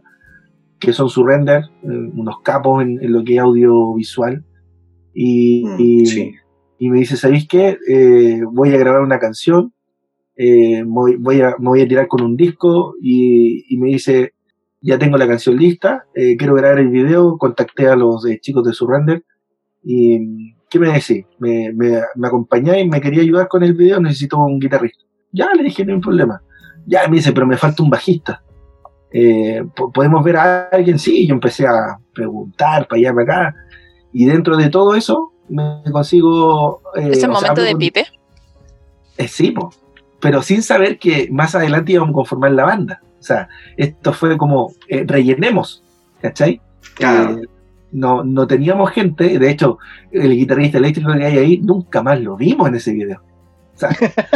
[0.79, 4.43] que son su render, eh, unos capos en, en lo que es audiovisual.
[5.13, 6.31] Y, Mm, y- sí.
[6.79, 7.77] y me dice, ¿sabéis qué?
[7.87, 9.73] Eh, voy a grabar una canción,
[10.35, 14.33] eh, voy, voy a, me voy a tirar con un disco y, y me dice,
[14.81, 18.71] ya tengo la canción lista, eh, quiero grabar el video, contacté a los chicos de
[18.73, 19.23] Surrender
[19.83, 21.25] y ¿qué me decís?
[21.39, 22.87] ¿Me, me, me acompañáis?
[22.89, 23.99] ¿Me quería ayudar con el video?
[23.99, 25.03] Necesito un guitarrista.
[25.31, 26.41] Ya, le dije, no hay problema.
[26.85, 28.41] Ya, me dice, pero me falta un bajista.
[29.11, 30.97] Eh, ¿po- ¿Podemos ver a alguien?
[30.99, 33.55] Sí, yo empecé a preguntar para allá, para acá.
[34.13, 36.81] Y dentro de todo eso, me consigo...
[36.95, 38.05] eh, sea, momento de con- pipe.
[39.17, 39.71] eh, sí, po.
[40.19, 43.01] pero sin saber que más adelante íbamos a conformar la banda.
[43.19, 45.83] O sea, esto fue como eh, rellenemos,
[46.21, 46.61] ¿cachai?
[46.95, 47.37] Claro.
[47.37, 47.41] Eh,
[47.91, 49.77] no, no teníamos gente, de hecho,
[50.11, 53.21] el guitarrista eléctrico que hay ahí nunca más lo vimos en ese video.
[53.79, 53.91] O sea,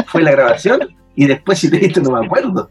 [0.07, 0.79] fue la grabación
[1.15, 2.69] y después, si te viste, no me acuerdo.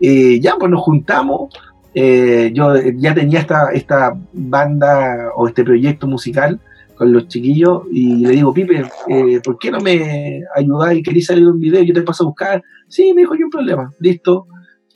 [0.00, 1.54] Eh, ya, pues nos juntamos.
[1.94, 6.60] eh, yo ya tenía esta, esta banda o este proyecto musical
[6.96, 11.26] con los chiquillos y le digo, Pipe, eh, ¿por qué no me ayudáis y queréis
[11.26, 11.82] salir un video?
[11.82, 12.62] Yo te paso a buscar.
[12.88, 13.90] Sí, me dijo, yo un problema.
[14.00, 14.46] Listo.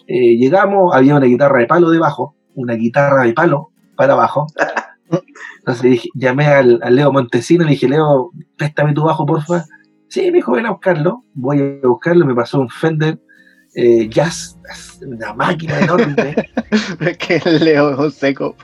[0.08, 4.46] Eh, llegamos, había una guitarra de palo debajo, una guitarra de palo para abajo.
[5.58, 9.64] Entonces dije, llamé al, al Leo Montesino y le dije, Leo, préstame tu bajo, porfa.
[10.12, 11.25] Sí, me dijo, ven a buscarlo.
[11.33, 13.18] Voy a buscarlo, me pasó un Fender
[13.75, 14.59] eh, Jazz,
[15.01, 16.37] una máquina enorme.
[17.01, 18.55] Es que el Leo es un seco.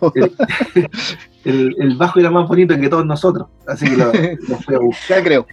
[1.44, 4.78] el, el bajo era más bonito que todos nosotros, así que lo, lo fui a
[4.78, 5.18] buscar.
[5.18, 5.46] Ya creo.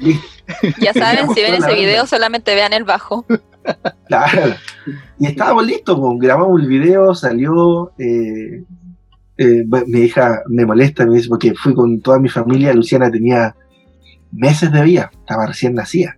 [0.82, 2.08] Ya saben, si ven ese video, banda.
[2.08, 3.26] solamente vean el bajo.
[4.10, 4.54] Claro.
[5.18, 7.94] Y estábamos listos, pues, grabamos el video, salió.
[8.00, 8.66] eh,
[9.38, 12.74] eh, mi hija me molesta, me dice, porque fui con toda mi familia.
[12.74, 13.56] Luciana tenía
[14.32, 16.18] meses de vida, estaba recién nacida.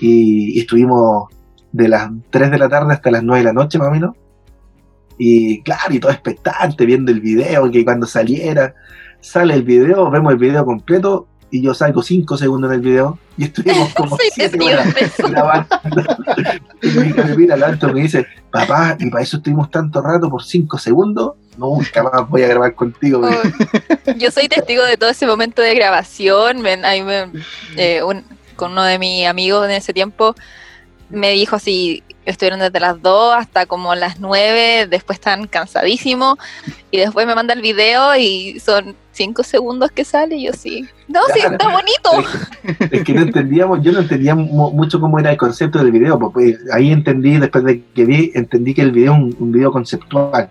[0.00, 1.28] Y, y estuvimos
[1.72, 4.14] de las 3 de la tarde hasta las 9 de la noche, más o menos.
[5.18, 8.74] Y claro, y todo expectante, viendo el video, que cuando saliera,
[9.20, 11.26] sale el video, vemos el video completo.
[11.50, 14.94] Y yo salgo 5 segundos en el video y estuvimos como Soy 7 testigo horas
[15.30, 15.76] grabando.
[16.82, 19.70] Y mi hija me mira al alto y me dice, papá, y para eso estuvimos
[19.70, 23.20] tanto rato por cinco segundos, nunca más voy a grabar contigo.
[23.22, 26.62] Oh, Yo soy testigo de todo ese momento de grabación.
[26.62, 26.78] Me-
[27.76, 28.24] eh, un-
[28.56, 30.34] con uno de mis amigos en ese tiempo
[31.10, 36.36] me dijo así, estuvieron desde las 2 hasta como las 9, después están cansadísimos
[36.90, 40.86] y después me manda el video y son 5 segundos que sale y yo sí.
[41.08, 42.10] No, sí, está bonito.
[42.90, 46.18] Es que no entendíamos, yo no entendía mu- mucho cómo era el concepto del video,
[46.18, 49.50] pues, pues, ahí entendí, después de que vi, entendí que el video es un, un
[49.52, 50.50] video conceptual,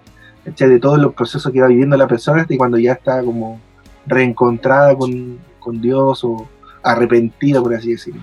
[0.56, 3.60] de todos los procesos que va viviendo la persona hasta cuando ya está como
[4.06, 6.48] reencontrada con, con Dios o
[6.84, 8.22] arrepentida, por así decirlo.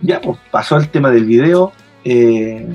[0.00, 1.72] Ya, pues pasó el tema del video,
[2.04, 2.66] eh,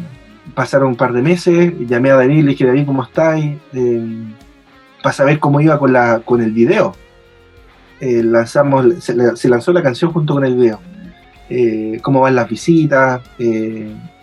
[0.55, 3.57] pasaron un par de meses, llamé a David, le dije, David, ¿cómo estáis?
[3.73, 4.23] Eh,
[5.03, 6.95] para saber cómo iba con, la, con el video.
[7.99, 10.79] Eh, lanzamos, se, la- se lanzó la canción junto con el video.
[12.01, 13.21] Cómo van las visitas,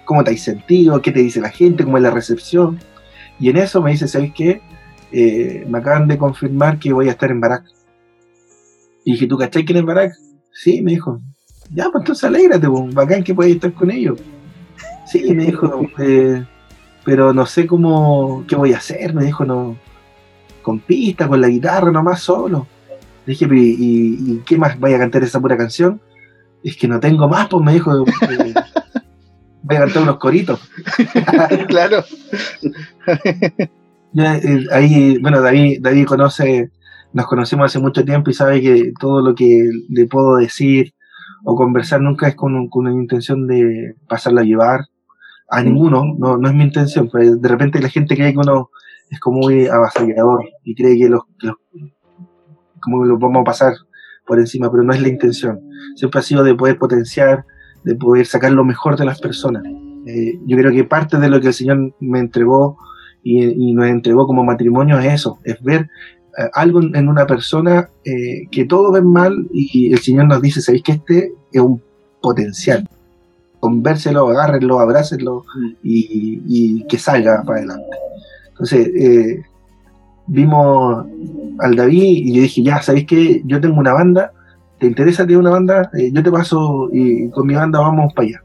[0.04, 2.78] cómo te has sentido, qué te dice la gente, cómo es la recepción.
[3.38, 4.60] Y en eso me dice, ¿sabes qué?
[5.12, 7.64] Eh, me acaban de confirmar que voy a estar en Barak.
[9.04, 10.12] Y dije, ¿tú cachai quién es Barak?
[10.52, 11.20] Sí, me dijo.
[11.72, 14.18] Ya, pues entonces alégrate, pues, bacán que puedes estar con ellos.
[15.06, 16.44] Sí, me dijo, eh,
[17.04, 19.76] pero no sé cómo, qué voy a hacer, me dijo, no,
[20.62, 22.66] con pista, con la guitarra nomás solo.
[23.26, 26.00] Le dije, "Pero, ¿y, y- y qué más vaya a cantar esa pura canción?
[26.64, 28.54] Es que no tengo más, pues me dijo, eh,
[29.62, 30.60] voy a cantar unos coritos.
[31.68, 32.04] claro.
[34.18, 36.70] Eh, ahí, bueno, David, David conoce,
[37.12, 40.94] nos conocemos hace mucho tiempo y sabe que todo lo que le puedo decir
[41.44, 44.86] o conversar nunca es con, con una intención de pasarla a llevar
[45.50, 48.70] a ninguno, no, no es mi intención, pero de repente la gente cree que uno
[49.10, 51.56] es como muy avasallador y cree que los, los
[52.80, 53.74] como los vamos a pasar
[54.26, 55.60] por encima, pero no es la intención.
[55.94, 57.44] Siempre ha sido de poder potenciar,
[57.84, 59.62] de poder sacar lo mejor de las personas.
[60.06, 62.78] Eh, yo creo que parte de lo que el Señor me entregó
[63.26, 65.90] y, y nos entregó como matrimonio es eso, es ver
[66.38, 70.60] eh, algo en, una persona eh, que todos ven mal y el Señor nos dice,
[70.60, 71.82] ¿sabéis que este es un
[72.22, 72.88] potencial?
[73.58, 75.44] Convérselo, agárrenlo, abrácenlo
[75.82, 77.96] y, y que salga para adelante.
[78.50, 79.42] Entonces, eh,
[80.28, 81.06] vimos
[81.58, 84.32] al David y yo dije, ya, ¿sabéis que Yo tengo una banda,
[84.78, 85.90] ¿te interesa tener una banda?
[85.94, 88.42] Eh, yo te paso y con mi banda vamos para allá,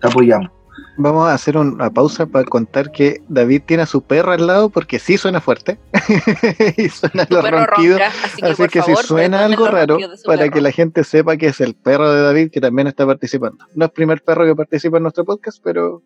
[0.00, 0.57] te apoyamos.
[1.00, 4.68] Vamos a hacer una pausa para contar que David tiene a su perro al lado
[4.68, 5.78] porque sí suena fuerte
[6.76, 8.00] y suena los ronquidos.
[8.00, 10.52] ronca, así que, Así por que favor, si suena algo raro, para perro.
[10.52, 13.64] que la gente sepa que es el perro de David que también está participando.
[13.76, 16.02] No es el primer perro que participa en nuestro podcast, pero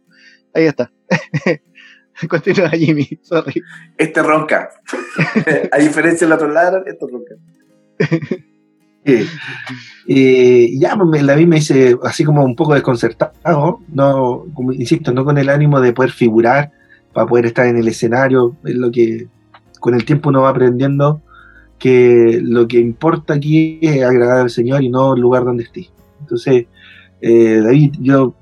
[0.52, 0.92] ahí está.
[2.28, 3.62] Continúa Jimmy, sorry.
[3.96, 4.68] Este ronca.
[5.72, 7.34] a diferencia del otro lado, esto ronca.
[10.08, 15.24] Eh, ya, pues, me- David me dice, así como un poco desconcertado, no, insisto, no
[15.24, 16.72] con el ánimo de poder figurar,
[17.12, 19.28] para poder estar en el escenario, es lo que
[19.78, 21.22] con el tiempo uno va aprendiendo
[21.78, 25.90] que lo que importa aquí es agradar al Señor y no el lugar donde estés.
[26.20, 26.66] Entonces,
[27.20, 28.34] eh, David, yo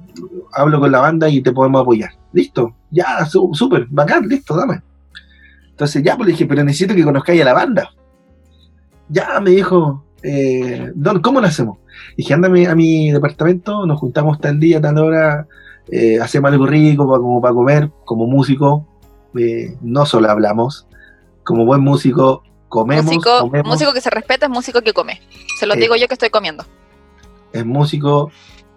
[0.53, 2.11] hablo con la banda y te podemos apoyar.
[2.33, 4.81] Listo, ya, súper, bacán, listo, dame.
[5.71, 7.91] Entonces ya, pues le dije, pero necesito que conozcáis a la banda.
[9.09, 11.79] Ya, me dijo, eh, "Don, ¿cómo lo hacemos?
[12.17, 15.47] Dije, ándame a mi departamento, nos juntamos tal día, tal hora,
[15.91, 18.87] eh, hacemos algo rico como para comer, como músico,
[19.39, 20.87] eh, no solo hablamos,
[21.45, 25.21] como buen músico, comemos, músico, comemos, músico que se respeta es músico que come.
[25.59, 25.79] Se lo Eh.
[25.79, 26.65] digo yo que estoy comiendo.
[27.53, 28.31] es músico,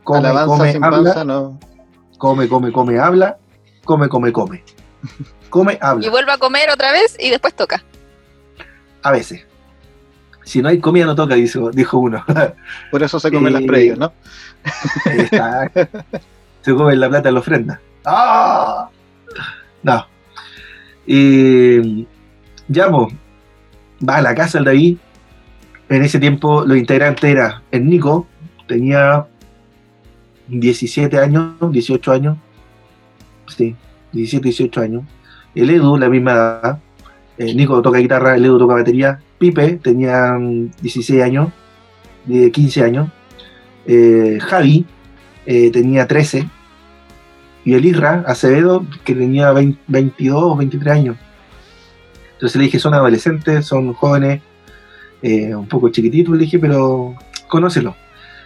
[0.04, 1.60] come, Alabanza come, sin habla, panza, no.
[2.18, 3.38] come, come, come, habla,
[3.86, 4.64] come, come, come.
[5.50, 7.84] Come, Y habla, vuelve a comer otra vez y después toca.
[9.04, 9.46] a veces.
[10.44, 12.24] Si no hay comida no toca, dijo, dijo uno.
[12.92, 14.14] Por eso se comen Eh, las previas, ¿no?
[15.06, 15.88] Exacto.
[16.62, 17.82] Se come la plata en la ofrenda.
[18.06, 18.90] ¡Ah!
[19.82, 20.08] No.
[21.06, 22.08] Y
[22.70, 23.14] ya, pues,
[24.08, 24.98] va a la casa el David.
[25.90, 28.28] En ese tiempo los integrantes era el Nico,
[28.66, 29.28] tenía
[30.48, 32.38] 17 años, 18 años.
[33.48, 33.76] Sí,
[34.14, 35.04] 17, 18 años.
[35.54, 36.80] El Edu, la misma edad.
[37.38, 39.20] El Nico toca guitarra, el Edu toca batería.
[39.52, 41.50] Pipe tenía mm, 16 años,
[42.26, 43.10] de 15 años.
[43.86, 44.86] Eh, Javi
[45.46, 46.50] eh, tenía 13.
[47.66, 51.18] Y el Isra Acevedo, que tenía 20 22 o 23 años.
[52.34, 54.42] Entonces le dije, son adolescentes, son jóvenes,
[55.22, 57.16] eh, un poco chiquititos, le dije, pero
[57.48, 57.96] conócelo.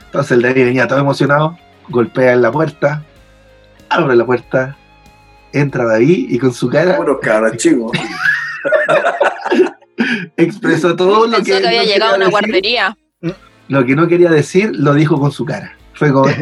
[0.05, 1.57] Entonces el David venía todo emocionado,
[1.89, 3.03] golpea en la puerta,
[3.89, 4.77] abre la puerta,
[5.51, 7.91] entra David y con su cara Buenos cabros, chicos.
[10.37, 12.31] expresó todo lo que, Pensó que había no llegado a quería una decir.
[12.31, 12.97] guardería.
[13.69, 15.75] Lo que no quería decir lo dijo con su cara.
[15.93, 16.27] Fue como.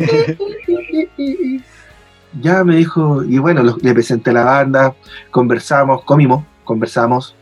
[2.41, 4.95] ya me dijo, y bueno, lo- le presenté la banda,
[5.31, 7.35] conversamos, comimos, conversamos.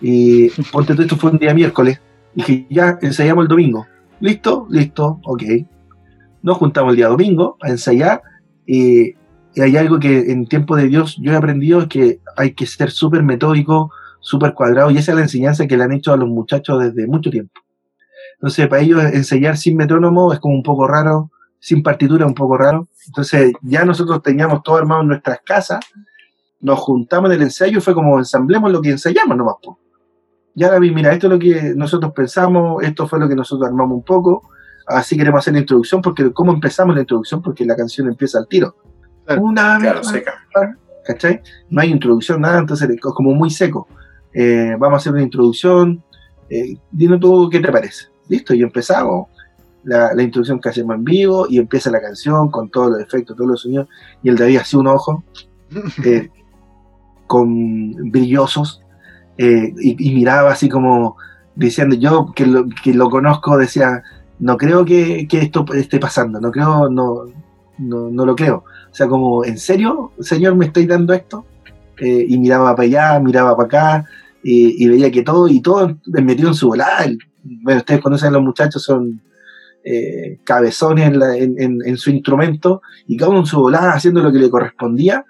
[0.00, 2.00] Y ponte tú, esto fue un día miércoles.
[2.34, 3.86] Dije, ya ensayamos el domingo.
[4.20, 4.66] ¿Listo?
[4.70, 5.42] Listo, ok.
[6.42, 8.22] Nos juntamos el día domingo a ensayar.
[8.66, 9.14] Y,
[9.54, 12.66] y hay algo que en tiempo de Dios yo he aprendido: es que hay que
[12.66, 13.90] ser súper metódico,
[14.26, 14.90] súper cuadrado.
[14.90, 17.60] Y esa es la enseñanza que le han hecho a los muchachos desde mucho tiempo.
[18.34, 22.58] Entonces, para ellos ensayar sin metrónomo es como un poco raro, sin partitura un poco
[22.58, 22.88] raro.
[23.06, 25.78] Entonces, ya nosotros teníamos todo armado en nuestras casas,
[26.60, 29.54] nos juntamos en el ensayo y fue como ensamblemos lo que ensayamos nomás.
[29.62, 29.78] po.
[30.56, 33.96] Ya David, mira, esto es lo que nosotros pensamos, esto fue lo que nosotros armamos
[33.96, 34.50] un poco,
[34.88, 37.42] así queremos hacer la introducción, porque ¿cómo empezamos la introducción?
[37.42, 38.74] Porque la canción empieza al tiro.
[39.24, 39.42] Claro.
[39.42, 40.34] Una vez Claro, seca.
[41.04, 41.40] ¿cachai?
[41.70, 43.86] No hay introducción, nada, entonces es como muy seco.
[44.38, 46.02] Eh, vamos a hacer una introducción,
[46.50, 48.08] eh, dinos tú qué te parece.
[48.28, 49.28] Listo, y empezamos
[49.82, 53.34] la, la introducción que hacemos en vivo y empieza la canción con todos los efectos,
[53.34, 53.88] todos los sonidos,
[54.22, 55.24] y el David hacía un ojo
[56.04, 56.28] eh,
[57.26, 58.82] con brillosos
[59.38, 61.16] eh, y, y miraba así como
[61.54, 64.02] diciendo, yo que lo, que lo conozco decía,
[64.38, 67.24] no creo que, que esto esté pasando, no creo, no,
[67.78, 68.64] no, no lo creo.
[68.90, 71.46] O sea, como, ¿en serio, señor, me estoy dando esto?
[71.98, 74.04] Eh, y miraba para allá, miraba para acá,
[74.48, 77.06] y, veía que todo, y todo metido en su volada.
[77.42, 79.20] Bueno, ustedes conocen a los muchachos, son
[79.84, 84.38] eh, cabezones en, la- su instrumento, y cada uno en su volada haciendo lo que
[84.38, 85.24] le correspondía.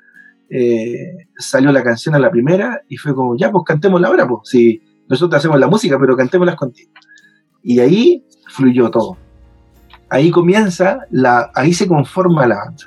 [0.49, 4.41] Eh, salió la canción a la primera, y fue como, ya, pues cantémosla ahora, pues.
[4.45, 6.91] Si nosotros hacemos la música, pero cantémoslas contigo.
[7.63, 9.17] Y ahí fluyó todo.
[10.09, 12.85] Ahí comienza, la, ahí se conforma la banda.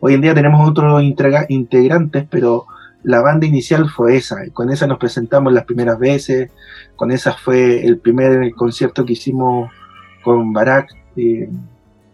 [0.00, 2.66] Hoy en día tenemos otros integra- integrantes, pero
[3.08, 4.36] la banda inicial fue esa.
[4.52, 6.50] Con esa nos presentamos las primeras veces.
[6.94, 9.70] Con esa fue el primer concierto que hicimos
[10.22, 10.90] con Barak.
[11.16, 11.48] eh,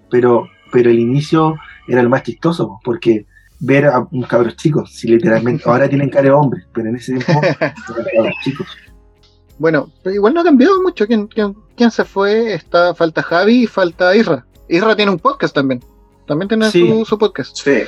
[0.09, 1.57] pero, pero el inicio
[1.89, 3.27] era el más chistoso, porque
[3.59, 7.15] ver a un cabros chicos, si literalmente, ahora tienen cara de hombres, pero en ese
[7.15, 7.75] tiempo eran
[8.17, 8.67] cabros chicos.
[9.59, 11.07] Bueno, pero igual no ha cambiado mucho.
[11.09, 12.55] ¿Quién, quién, quién se fue?
[12.55, 14.47] Está, falta Javi y falta Isra.
[14.69, 15.81] Isra tiene un podcast también.
[16.27, 16.89] También tiene Sí.
[16.89, 17.57] su, su podcast.
[17.57, 17.83] Sí.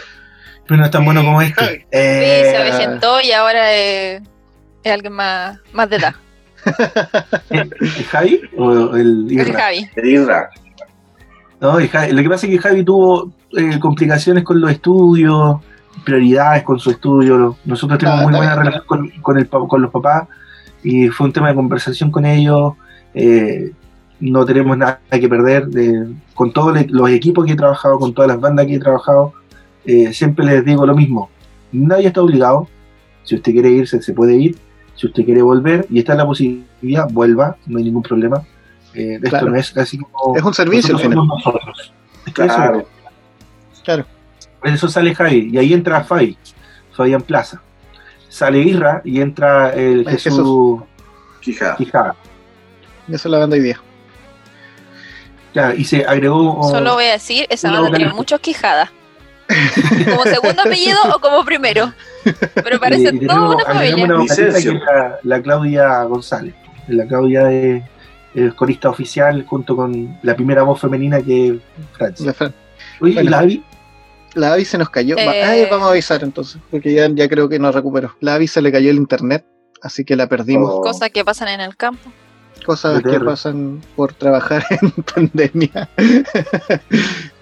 [0.66, 1.54] Pero no es tan bueno como este.
[1.64, 1.76] Javi.
[1.78, 4.22] Sí, Eh, se avejentó y ahora es,
[4.82, 6.14] es alguien más, más de edad.
[7.50, 7.70] ¿El
[8.10, 9.60] Javi o el El Irra?
[9.60, 9.88] Javi.
[9.96, 10.50] El Isra.
[11.60, 15.58] No, el Javi- lo que pasa es que Javi tuvo eh, complicaciones con los estudios,
[16.04, 17.56] prioridades con su estudio.
[17.64, 20.26] Nosotros tenemos Ah, muy buena relación con, con el pa- con los papás
[20.82, 22.74] y fue un tema de conversación con ellos.
[23.14, 23.72] eh,
[24.18, 25.66] no tenemos nada que perder.
[25.68, 29.32] de- con todos los equipos que he trabajado, con todas las bandas que he trabajado,
[29.86, 31.30] eh, siempre les digo lo mismo.
[31.72, 32.68] Nadie está obligado.
[33.24, 34.56] Si usted quiere irse, se puede ir.
[34.94, 38.42] Si usted quiere volver y está la posibilidad, vuelva, no hay ningún problema.
[38.94, 39.50] Eh, esto Claro.
[39.50, 40.36] no es así como.
[40.36, 41.62] Es un servicio al nosotros
[42.24, 42.34] final.
[42.34, 42.86] que eso- Claro.
[43.84, 44.06] Claro.
[44.60, 46.36] por eso sale Javi y ahí entra Fabi,
[46.92, 47.60] Fabián Plaza.
[48.28, 50.80] Sale Irra y entra el Es Jesús
[51.40, 51.76] Quijada.
[51.76, 52.16] Quijada.
[53.08, 53.80] Esa es la banda hoy día.
[55.52, 56.68] Claro, y se agregó.
[56.70, 58.90] Solo voy a decir, esa banda tiene muchos quijadas.
[60.10, 61.92] Como segundo apellido o como primero.
[62.54, 64.04] Pero parece y toda una familia.
[64.04, 64.72] una vocalista Licencio.
[64.72, 66.54] que es la, la Claudia González.
[66.88, 67.82] La Claudia es,
[68.34, 71.54] es corista oficial junto con la primera voz femenina que es
[71.92, 72.26] Francia.
[72.26, 72.54] La, Fran-
[73.00, 73.30] Oye, ¿y bueno.
[73.30, 73.64] la Avi?
[74.34, 75.16] la Avi se nos cayó.
[75.16, 75.42] Eh.
[75.44, 78.16] Ay, vamos a avisar entonces, porque ya, ya creo que no recuperó.
[78.20, 79.46] La Avi se le cayó el internet,
[79.82, 80.70] así que la perdimos.
[80.74, 80.80] Oh.
[80.80, 82.10] Cosas que pasan en el campo.
[82.66, 85.88] Cosas que pasan por trabajar en pandemia.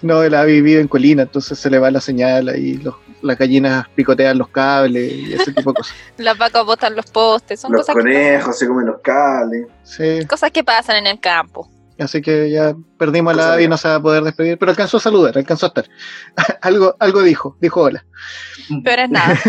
[0.03, 3.35] No, él ha vivido en colina, entonces se le va la señal ahí, los, las
[3.35, 5.95] gallinas picotean los cables y ese tipo de cosas.
[6.17, 9.65] Las vacas botan los postes, son Los cosas que, conejos se comen los cables.
[9.83, 11.67] Sí, pasan, cosas que pasan en el campo.
[12.03, 14.97] Así que ya perdimos a la Abby no se va a poder despedir, pero alcanzó
[14.97, 15.85] a saludar, alcanzó a estar.
[16.61, 18.05] algo, algo dijo, dijo hola.
[18.83, 19.39] Pero es nada.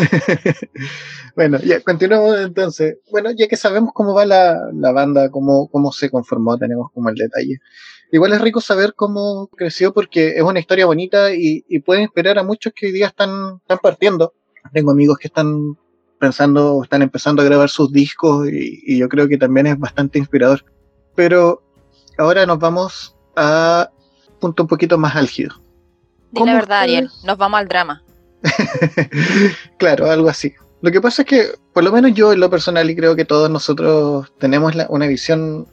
[1.36, 2.98] bueno, ya continuamos entonces.
[3.10, 7.08] Bueno, ya que sabemos cómo va la, la banda, cómo, cómo se conformó, tenemos como
[7.08, 7.58] el detalle.
[8.12, 12.38] Igual es rico saber cómo creció porque es una historia bonita y, y puede inspirar
[12.38, 13.30] a muchos que hoy día están,
[13.62, 14.34] están partiendo.
[14.72, 15.76] Tengo amigos que están
[16.20, 20.18] pensando, están empezando a grabar sus discos y, y yo creo que también es bastante
[20.18, 20.64] inspirador.
[21.16, 21.65] Pero
[22.18, 23.90] ahora nos vamos a
[24.32, 25.54] un punto un poquito más álgido.
[26.30, 26.98] Di ¿Cómo la verdad, ustedes?
[26.98, 27.10] Ariel.
[27.24, 28.02] Nos vamos al drama.
[29.78, 30.52] claro, algo así.
[30.82, 33.24] Lo que pasa es que, por lo menos yo en lo personal, y creo que
[33.24, 35.66] todos nosotros tenemos la- una visión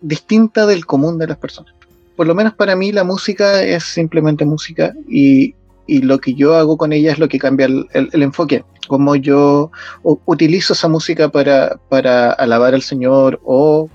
[0.00, 1.74] distinta del común de las personas.
[2.16, 5.54] Por lo menos para mí la música es simplemente música y,
[5.86, 8.64] y lo que yo hago con ella es lo que cambia el, el- el enfoque.
[8.88, 9.70] Como yo
[10.24, 13.88] utilizo esa música para, para alabar al Señor o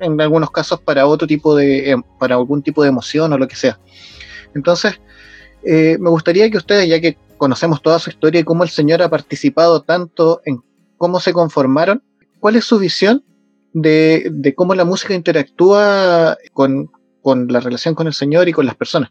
[0.00, 3.48] en algunos casos para otro tipo de, em, para algún tipo de emoción o lo
[3.48, 3.78] que sea.
[4.54, 5.00] Entonces,
[5.62, 9.02] eh, me gustaría que ustedes, ya que conocemos toda su historia y cómo el Señor
[9.02, 10.60] ha participado tanto en
[10.96, 12.02] cómo se conformaron,
[12.40, 13.24] ¿cuál es su visión
[13.72, 16.90] de, de cómo la música interactúa con,
[17.20, 19.10] con la relación con el Señor y con las personas?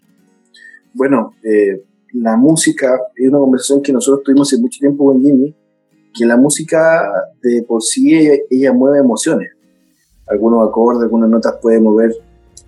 [0.93, 1.83] Bueno, eh,
[2.13, 5.53] la música es una conversación que nosotros tuvimos hace mucho tiempo con Jimmy,
[6.13, 7.05] que la música
[7.43, 9.49] de por sí ella, ella mueve emociones.
[10.27, 12.11] Algunos acordes, algunas notas pueden mover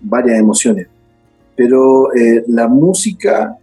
[0.01, 0.87] varias emociones.
[1.55, 3.57] Pero eh, la música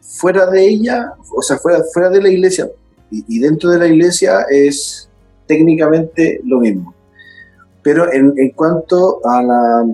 [0.00, 2.68] fuera de ella, o sea, fuera, fuera de la iglesia
[3.10, 5.08] y, y dentro de la iglesia es
[5.46, 6.94] técnicamente lo mismo.
[7.82, 9.86] Pero en, en cuanto a la,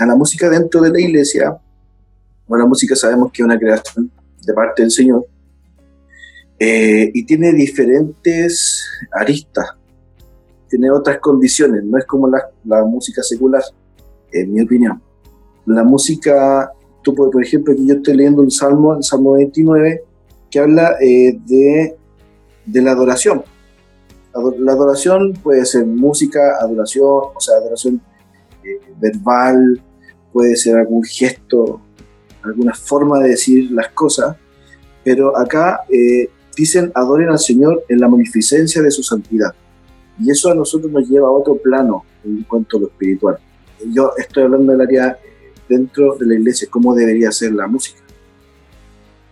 [0.00, 1.56] a la música dentro de la iglesia,
[2.46, 4.10] bueno, la música sabemos que es una creación
[4.44, 5.24] de parte del Señor
[6.58, 9.66] eh, y tiene diferentes aristas,
[10.70, 13.62] tiene otras condiciones, no es como la, la música secular,
[14.32, 15.02] en mi opinión.
[15.66, 20.04] La música, tú por, ejemplo, aquí yo estoy leyendo un salmo, el Salmo 29,
[20.50, 21.96] que habla eh, de,
[22.64, 23.42] de la adoración.
[24.32, 27.04] Ado- La adoración puede ser música, adoración,
[27.34, 28.00] o sea, adoración
[28.64, 29.82] eh, verbal,
[30.32, 31.80] puede ser algún gesto,
[32.42, 34.36] alguna forma de decir las cosas,
[35.04, 39.52] pero acá eh, dicen adoren al Señor en la magnificencia de su santidad.
[40.20, 43.38] Y eso a nosotros nos lleva a otro plano en cuanto a lo espiritual.
[43.92, 48.00] Yo estoy hablando del área eh, dentro de la iglesia, cómo debería ser la música.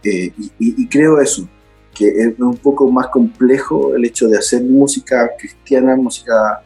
[0.02, 1.46] Eh, y, creo eso,
[1.94, 6.62] que es un poco más complejo el hecho de hacer música cristiana, música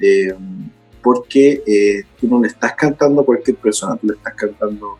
[0.00, 0.34] eh,
[1.02, 4.98] porque tú no le estás cantando a cualquier persona, tú le estás cantando,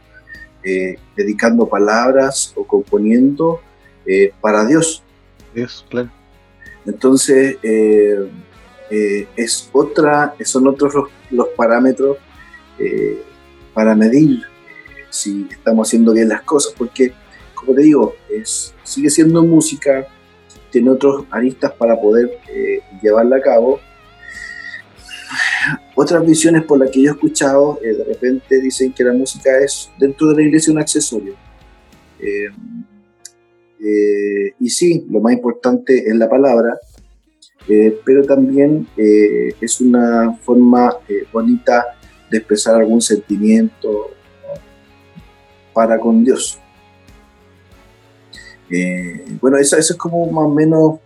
[1.17, 3.61] dedicando palabras o componiendo
[4.41, 5.03] para Dios.
[5.53, 6.16] Dios, claro.
[6.87, 8.29] Entonces, eh,
[8.91, 10.95] eh, es otra, son otros
[11.31, 12.19] los, parámetros
[12.79, 13.23] eh,
[13.75, 14.43] para medir
[15.11, 17.13] si estamos haciendo bien las cosas, porque,
[17.55, 20.07] como te digo, es, sigue siendo música,
[20.71, 22.39] tiene otros aristas para poder
[23.03, 23.81] llevarla a cabo.
[25.95, 29.91] Otras visiones por las que yo he escuchado, de repente dicen que la música es
[29.99, 31.35] dentro de la iglesia un accesorio.
[33.81, 36.79] Eh, y sí, lo más importante es la palabra,
[37.69, 40.97] eh, pero también eh, es una forma
[41.33, 41.85] bonita
[42.31, 44.11] de expresar algún sentimiento
[45.73, 46.59] para con Dios.
[49.41, 50.99] Bueno, eso, es como más o menos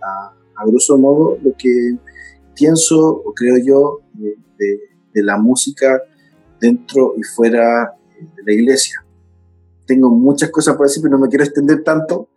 [0.00, 1.96] a, a grosso modo lo que
[2.54, 4.00] pienso o creo yo
[4.58, 4.80] de,
[5.20, 6.00] la música
[6.60, 7.92] dentro y fuera
[8.36, 9.04] de la iglesia.
[9.88, 12.28] Tengo muchas cosas por decir, pero no me quiero extender tanto,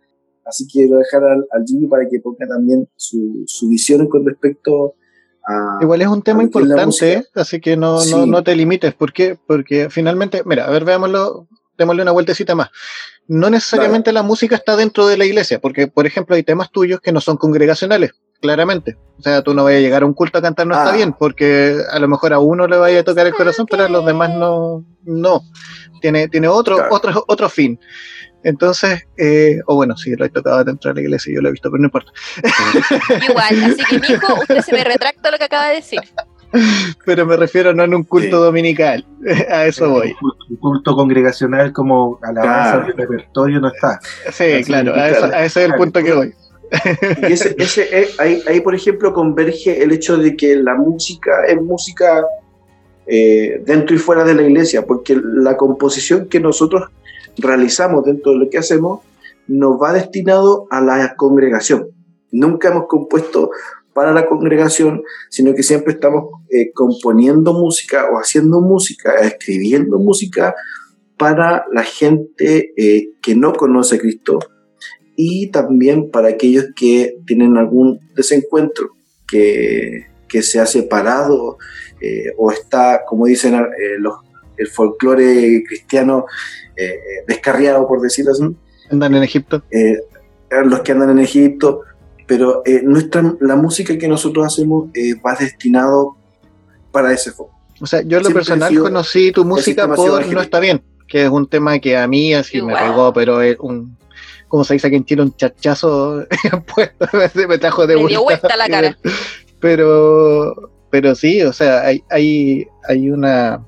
[0.44, 4.26] así que quiero dejar al, al Jimmy para que ponga también su, su visión con
[4.26, 4.94] respecto
[5.46, 5.78] a...
[5.80, 7.22] Igual es un tema importante, música.
[7.34, 8.26] así que no, no, Sí.
[8.26, 8.94] no te limites.
[8.94, 9.38] ¿Por qué?
[9.46, 11.46] Porque finalmente, mira, a ver, veámoslo,
[11.78, 12.70] démosle una vueltecita más.
[13.28, 17.00] No necesariamente la música está dentro de la iglesia, porque, por ejemplo, hay temas tuyos
[17.00, 18.12] que no son congregacionales,
[18.42, 18.98] claramente.
[19.18, 20.96] O sea, tú no vayas a llegar a un culto a cantar, no está Ah.
[20.96, 23.88] bien, porque a lo mejor a uno le vaya a tocar el corazón, pero a
[23.88, 24.84] los demás no.
[25.04, 25.42] no.
[26.00, 26.94] Tiene, tiene otro, Claro.
[26.94, 27.78] otro, otro fin.
[28.44, 31.52] Entonces, eh, o bueno, sí, lo he tocado dentro de la iglesia, yo lo he
[31.52, 32.10] visto, pero no importa.
[33.28, 36.00] Igual, así que, mijo, usted se me retracta lo que acaba de decir.
[37.06, 38.42] Pero me refiero no en un culto Sí.
[38.42, 39.06] dominical,
[39.50, 40.08] a eso voy.
[40.08, 42.86] Un culto- Un culto congregacional como alabanza Claro.
[42.88, 44.00] de repertorio no está.
[44.30, 45.34] Sí, Así claro, a, eso- claro.
[45.34, 46.34] a ese es el punto que voy.
[47.28, 51.44] Y ese, ese, eh, ahí, ahí, por ejemplo, converge el hecho de que la música
[51.46, 52.24] es música
[53.06, 56.84] eh, dentro y fuera de la iglesia, porque la composición que nosotros
[57.36, 59.00] realizamos dentro de lo que hacemos
[59.46, 61.88] nos va destinado a la congregación.
[62.30, 63.50] Nunca hemos compuesto
[63.92, 70.54] para la congregación, sino que siempre estamos eh, componiendo música o haciendo música, escribiendo música
[71.18, 74.40] para la gente que no conoce a Cristo
[75.24, 78.90] y también para aquellos que tienen algún desencuentro,
[79.28, 81.58] que, que se ha separado
[82.00, 83.66] eh, o está, como dicen
[83.98, 84.14] los,
[84.56, 86.26] el folclore cristiano,
[87.28, 88.44] descarriado, por decirlo así.
[88.90, 89.62] Andan en Egipto.
[90.64, 91.82] los que andan en Egipto,
[92.26, 96.16] pero eh, nuestra, la música que nosotros hacemos eh, va destinado
[96.90, 97.54] para ese foco.
[97.80, 101.30] O sea, yo en lo personal conocí tu música por No está bien, que es
[101.30, 103.98] un tema que a mí así me pegó, pero es un,
[104.52, 106.26] como se dice aquí en Chile, un chachazo
[106.74, 107.08] puesto,
[107.48, 108.98] me trajo de me dio vuelta la cara.
[109.60, 113.64] Pero, pero sí, o sea, hay, hay, hay una,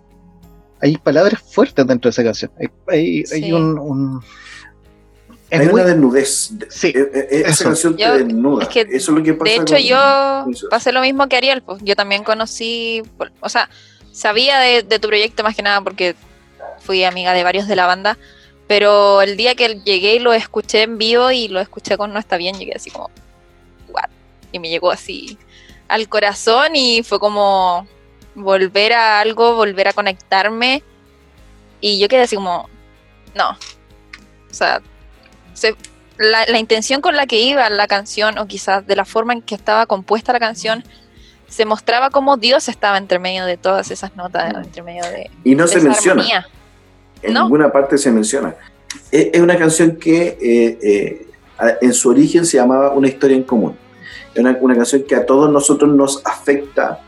[0.83, 2.51] hay palabras fuertes dentro de esa canción.
[2.61, 4.21] Hay, hay, hay un
[5.51, 6.53] hay una desnudez.
[6.69, 8.69] Sí, e, e, e, esa canción te desnuda.
[8.71, 9.51] Eso es lo que pasa.
[9.51, 11.63] De hecho, yo pasé lo mismo que Ariel.
[11.63, 11.81] Pues.
[11.83, 13.03] Yo también conocí,
[13.41, 13.71] o sea,
[14.13, 16.15] sabía de, tu proyecto más que nada porque
[16.81, 18.19] fui amiga de varios de la banda.
[18.67, 22.19] Pero el día que llegué y lo escuché en vivo y lo escuché con No
[22.19, 23.11] está bien, llegué así como,
[23.89, 24.09] what?
[24.53, 25.39] Y me llegó así
[25.89, 27.87] al corazón y fue como
[28.35, 30.83] volver a algo, volver a conectarme.
[31.81, 32.69] Y yo quedé así como,
[33.35, 33.51] no.
[33.51, 34.81] O sea,
[36.19, 39.55] la, intención con la que iba la canción, o quizás de la forma en que
[39.55, 40.85] estaba compuesta la canción,
[41.49, 45.31] se mostraba como Dios estaba entre medio de todas esas notas, entre medio de.
[45.45, 46.47] Y no se menciona.
[47.23, 48.55] En ninguna parte se menciona.
[49.11, 51.27] Es, una canción que eh, eh,
[51.81, 53.77] en su origen se llamaba Una historia en común.
[54.35, 57.01] Es una, canción que a todos nosotros nos afecta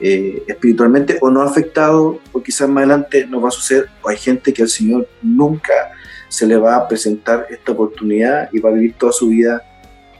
[0.00, 4.08] eh, espiritualmente o no ha afectado, o quizás más adelante nos va a suceder, o
[4.08, 5.92] hay gente que el Señor nunca
[6.28, 9.62] se le va a presentar esta oportunidad y va a vivir toda su vida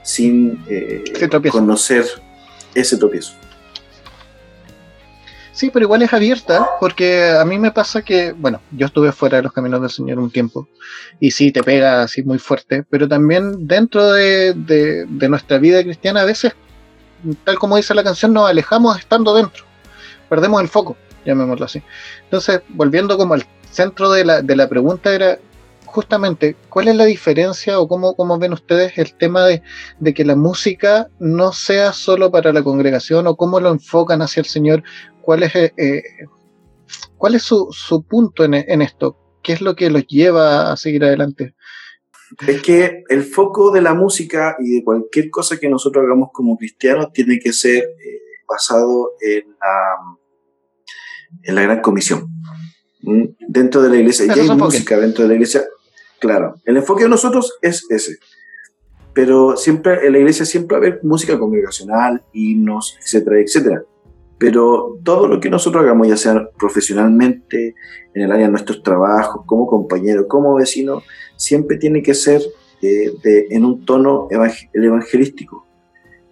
[0.03, 1.05] sin eh,
[1.51, 2.05] conocer
[2.75, 3.33] ese tropiezo.
[5.61, 9.37] Sí, pero igual es abierta, porque a mí me pasa que, bueno, yo estuve fuera
[9.37, 10.67] de los caminos del Señor un tiempo,
[11.21, 16.23] y sí, te pega así muy fuerte, pero también dentro de, de nuestra vida cristiana
[16.23, 16.55] a veces,
[17.45, 19.65] tal como dice la canción, nos alejamos estando dentro,
[20.31, 20.97] perdemos el foco,
[21.27, 21.83] llamémoslo así.
[22.25, 25.39] Entonces, volviendo como al centro de la, de la pregunta era,
[25.91, 29.63] justamente, ¿cuál es la diferencia o cómo, cómo ven ustedes el tema de,
[30.15, 34.47] que la música no sea solo para la congregación o cómo lo enfocan hacia el
[34.47, 34.83] Señor?
[35.21, 36.03] ¿Cuál es, eh, eh,
[37.17, 39.17] cuál es su, su punto en, en, esto?
[39.43, 41.55] ¿Qué es lo que los lleva a seguir adelante?
[42.47, 46.57] Es que el foco de la música y de cualquier cosa que nosotros hagamos como
[46.57, 49.97] cristianos tiene que ser eh, basado en la,
[51.43, 52.29] en la gran comisión.
[53.49, 55.65] Dentro de la iglesia, ya hay música dentro de la iglesia,
[56.21, 58.19] Claro, el enfoque de nosotros es ese.
[59.13, 63.83] Pero siempre en la iglesia siempre va a haber música congregacional, himnos, etcétera, etcétera.
[64.39, 67.75] Pero todo lo que nosotros hagamos, ya sea profesionalmente,
[68.15, 71.03] en el área de nuestros trabajos, como compañero, como vecino,
[71.37, 72.41] siempre tiene que ser
[72.83, 73.13] eh,
[73.51, 74.29] en un tono
[74.73, 75.67] evangelístico,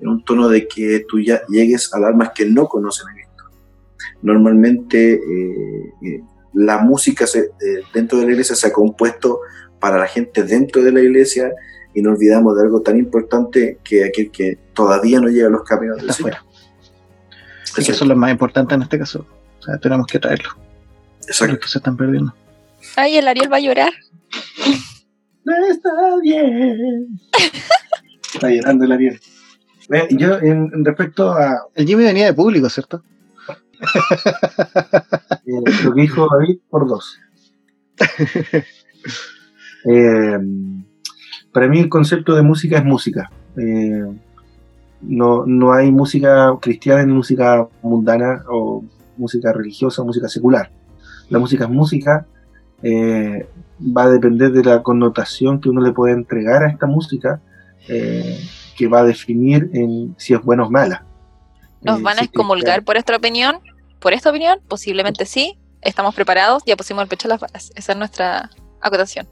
[0.00, 3.44] en un tono de que tú ya llegues a almas que no conocen a Cristo.
[4.22, 6.22] Normalmente eh, eh,
[6.54, 7.26] la música
[7.92, 9.40] dentro de la iglesia se ha compuesto
[9.80, 11.52] para la gente dentro de la iglesia
[11.94, 15.64] y no olvidamos de algo tan importante que aquel que todavía no llega a los
[15.64, 16.44] caminos de afuera.
[17.64, 19.26] Así que eso es lo más importante en este caso.
[19.58, 20.50] O sea, tenemos que traerlo.
[21.26, 21.66] Exacto.
[21.68, 22.34] se están perdiendo.
[22.96, 23.92] Ay, el Ariel va a llorar.
[25.44, 25.90] No está
[26.22, 27.08] bien.
[28.34, 29.20] está llorando el Ariel.
[30.10, 31.66] Yo, en, respecto a.
[31.74, 33.02] El Jimmy venía de público, ¿cierto?
[35.46, 37.18] Eh, lo que dijo David por dos.
[39.90, 40.38] Eh,
[41.52, 43.30] para mí el concepto de música es música.
[43.56, 44.04] Eh,
[45.00, 48.84] no, no hay música cristiana ni música mundana o
[49.16, 50.70] música religiosa o música secular.
[51.30, 52.26] La música es música,
[52.82, 53.48] eh,
[53.80, 57.40] va a depender de la connotación que uno le puede entregar a esta música,
[57.86, 61.06] que va a definir en si es buena o mala.
[61.80, 63.60] ¿Nos van a excomulgar por esta opinión?
[63.98, 64.58] ¿Por esta opinión?
[64.68, 65.56] Posiblemente sí.
[65.80, 67.72] Estamos preparados, ya pusimos el pecho a las balas.
[67.76, 68.50] Esa es nuestra
[68.80, 69.26] acotación.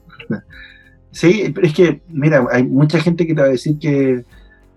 [1.11, 4.23] Sí, pero es que, mira, hay mucha gente que te va a decir que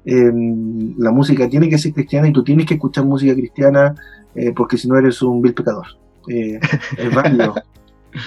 [0.04, 3.94] em, la música tiene que ser cristiana y tú tienes que escuchar música cristiana
[4.34, 5.86] eh, porque si no eres un vil pecador.
[6.28, 6.60] Eh,
[6.96, 7.54] es válido.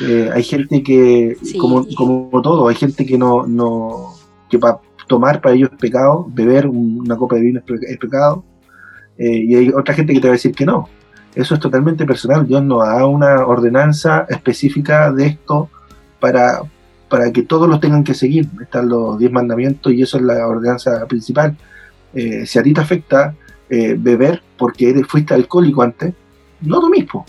[0.02, 4.14] Eh, hay gente que, como, como todo, hay gente que no, no
[4.50, 4.80] que para
[5.10, 8.46] tomar para ellos es pecado, beber una copa de vino es, pecado,
[9.18, 10.88] y hay otra gente que te va a decir que no.
[11.36, 12.48] Eso es totalmente personal.
[12.48, 15.70] Dios no da una ordenanza específica de esto
[16.24, 16.62] para,
[17.10, 18.48] para que todos los tengan que seguir.
[18.62, 21.58] Están los diez mandamientos y eso es la ordenanza principal.
[22.14, 23.36] Eh, si a ti te afecta
[23.70, 26.14] eh, beber porque eres, fuiste alcohólico antes,
[26.62, 27.26] no lo mismo.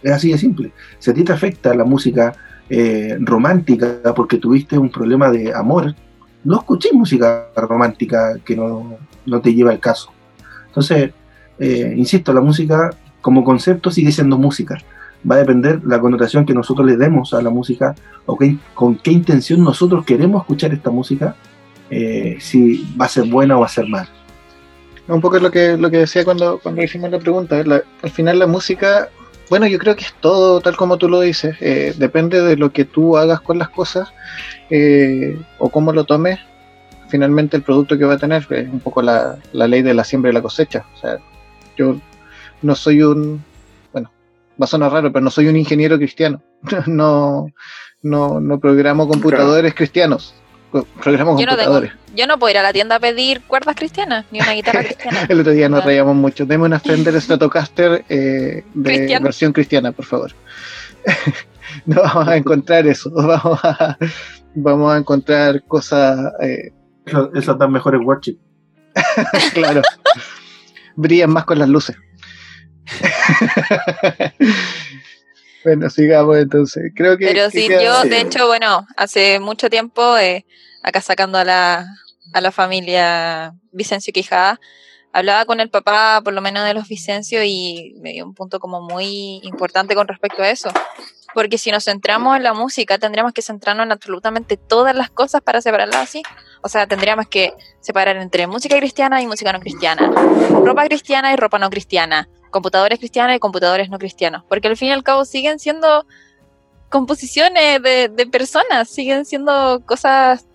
[0.00, 0.70] Es así de simple.
[1.00, 2.36] Si a ti te afecta la música
[2.70, 5.96] eh, romántica porque tuviste un problema de amor,
[6.44, 8.96] no escuches música romántica que no,
[9.26, 10.12] no te lleva al caso.
[10.68, 11.10] Entonces,
[11.58, 12.90] insisto, la música
[13.20, 14.78] como concepto sigue siendo música
[15.28, 17.94] va a depender la connotación que nosotros le demos a la música
[18.26, 18.38] o
[18.74, 21.34] con qué intención nosotros queremos escuchar esta música,
[21.90, 24.08] eh, si va a ser buena o va a ser mal.
[25.08, 28.46] Un poco lo que, lo que decía cuando, cuando hicimos la pregunta, al final la
[28.46, 29.08] música,
[29.48, 32.70] bueno, yo creo que es todo tal como tú lo dices, eh, depende de lo
[32.70, 34.12] que tú hagas con las cosas
[34.68, 36.38] eh, o cómo lo tomes,
[37.08, 40.04] finalmente el producto que va a tener es un poco la, la ley de la
[40.04, 40.84] siembra y la cosecha.
[40.94, 41.16] O sea,
[41.78, 41.96] yo
[42.60, 43.42] no soy un,
[44.60, 46.42] va a sonar raro, pero no soy un ingeniero cristiano.
[46.86, 47.46] no,
[48.02, 50.34] no, no programo computadores cristianos.
[50.70, 51.92] Programo yo computadores.
[51.92, 54.82] No yo no puedo ir a la tienda a pedir cuerdas cristianas, ni una guitarra
[54.82, 55.20] cristiana.
[55.28, 56.44] El otro día nos reíamos mucho.
[56.44, 60.32] Deme una Fender Stratocaster eh, de versión cristiana, por favor.
[61.86, 63.10] no vamos a encontrar eso.
[63.10, 63.96] Vamos a,
[64.54, 66.32] vamos a encontrar cosas.
[66.42, 66.72] Eh...
[67.34, 68.36] Esas dan mejores worship.
[69.54, 69.80] claro.
[70.96, 71.96] Brillan más con las luces.
[75.64, 76.92] bueno, sigamos entonces.
[76.94, 77.26] Creo que.
[77.26, 80.44] Pero sí, yo, de hecho, bueno, hace mucho tiempo, eh,
[80.82, 81.86] acá sacando a la,
[82.32, 84.60] a la familia Vicencio Quijada,
[85.12, 88.60] hablaba con el papá, por lo menos de los Vicencio, y me dio un punto
[88.60, 90.70] como muy importante con respecto a eso.
[91.34, 95.42] Porque si nos centramos en la música, tendríamos que centrarnos en absolutamente todas las cosas
[95.42, 96.22] para separarlas así.
[96.62, 100.10] O sea, tendríamos que separar entre música cristiana y música no cristiana,
[100.64, 104.88] ropa cristiana y ropa no cristiana, computadores cristianos y computadores no cristianos, porque al fin
[104.88, 106.06] y al cabo siguen siendo
[106.88, 110.46] composiciones de, personas, siguen siendo cosas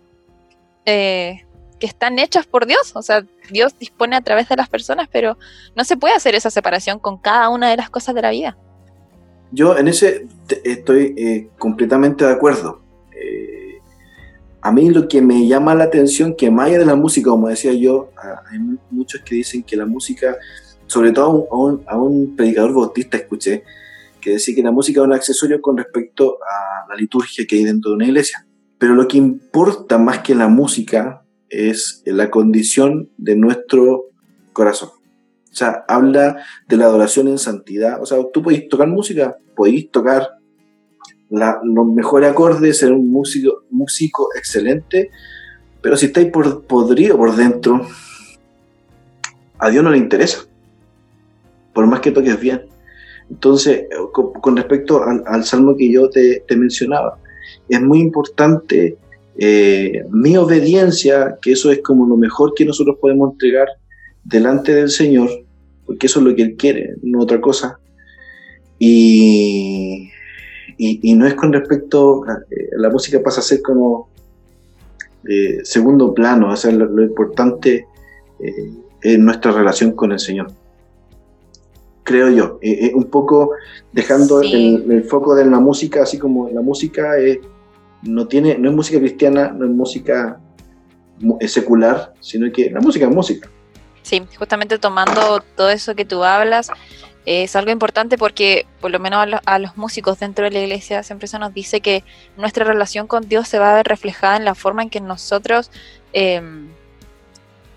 [0.86, 1.46] eh,
[1.80, 5.38] que están hechas por Dios, o sea, Dios dispone a través de las personas, pero
[5.76, 8.58] no se puede hacer esa separación con cada una de las cosas de la vida.
[9.52, 10.26] Yo en ese
[10.64, 12.82] estoy eh, completamente de acuerdo.
[13.12, 13.78] Eh,
[14.62, 17.50] a mí lo que me llama la atención, que más allá de la música, como
[17.50, 18.10] decía yo,
[18.50, 20.36] hay muchos que dicen que la música
[20.94, 21.48] sobre todo
[21.88, 23.64] a un, predicador bautista escuché,
[24.22, 27.64] que decía que la música es un accesorio con respecto a la liturgia que hay
[27.64, 28.46] dentro de una iglesia.
[28.78, 34.04] Pero lo que importa más que la música es la condición de nuestro
[34.54, 34.90] corazón.
[35.52, 36.38] O sea, habla
[36.68, 38.00] de la adoración en santidad.
[38.00, 40.30] O sea, tú podéis tocar música, podéis tocar
[41.32, 45.10] los mejores acordes, ser un músico, músico excelente,
[45.82, 47.82] pero si estáis por, podrido por dentro,
[49.58, 50.53] a Dios no le interesa
[51.74, 52.62] por más que toques bien.
[53.30, 57.18] Entonces, con, respecto al, salmo que yo te, mencionaba,
[57.68, 58.98] es muy importante
[59.38, 63.68] eh, mi obediencia, que eso es como lo mejor que nosotros podemos entregar
[64.24, 65.30] delante del Señor,
[65.86, 67.80] porque eso es lo que Él quiere, no otra cosa.
[68.78, 70.10] Y,
[71.16, 74.10] no es con respecto, a, eh, la música pasa a ser como
[75.28, 77.88] eh, segundo plano, o lo, importante
[79.02, 80.52] es nuestra relación con el Señor
[82.04, 82.60] creo yo.
[82.62, 83.52] Eh, eh, un poco
[83.92, 87.40] dejando el, foco de la música, así como la música es,
[88.02, 90.40] no, tiene, no es música cristiana, no es música
[91.42, 93.50] secular, sino que la música es música.
[94.02, 96.70] Sí, justamente tomando todo eso que tú hablas,
[97.26, 101.28] es algo importante porque por lo menos a, los músicos dentro de la iglesia siempre
[101.28, 102.04] se nos dice que
[102.36, 105.72] nuestra relación con Dios se va a ver reflejada en la forma en que nosotros
[106.12, 106.68] em,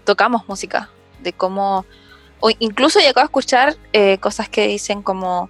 [0.04, 0.90] tocamos música,
[1.22, 1.86] de cómo
[2.40, 5.48] o incluso llegado a escuchar eh, cosas que dicen como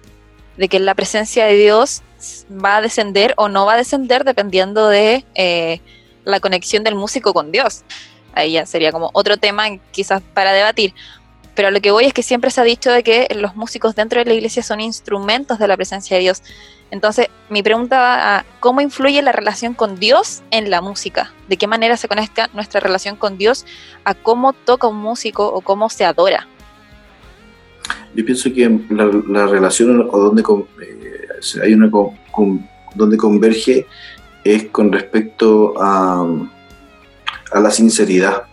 [0.57, 2.01] de que la presencia de Dios
[2.51, 5.81] va a descender o no va a descender dependiendo de eh,
[6.23, 7.83] la conexión del músico con Dios.
[8.33, 10.93] Ahí ya sería como otro tema quizás para debatir.
[11.55, 14.19] Pero lo que voy es que siempre se ha dicho de que los músicos dentro
[14.19, 16.43] de la iglesia son instrumentos de la presencia de Dios.
[16.91, 21.33] Entonces, mi pregunta va a cómo influye la relación con Dios en la música.
[21.47, 23.65] ¿De qué manera se conecta nuestra relación con Dios
[24.05, 26.47] a cómo toca un músico o cómo se adora?
[28.15, 31.91] Yo pienso que la, relación o donde eh, hay una
[32.95, 33.85] donde converge
[34.43, 36.25] es con respecto a,
[37.51, 38.43] a la sinceridad,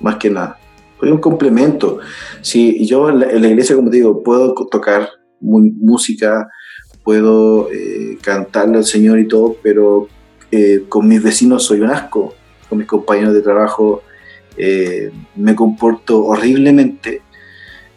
[0.00, 0.58] más que nada.
[1.02, 1.98] Es un complemento.
[2.42, 5.08] Si yo en la, iglesia, como te digo, puedo tocar
[5.40, 6.48] música,
[7.02, 10.08] puedo eh, cantarle al Señor y todo, pero
[10.52, 12.34] eh, con mis vecinos soy un asco,
[12.68, 14.02] con mis compañeros de trabajo
[15.36, 17.22] me comporto horriblemente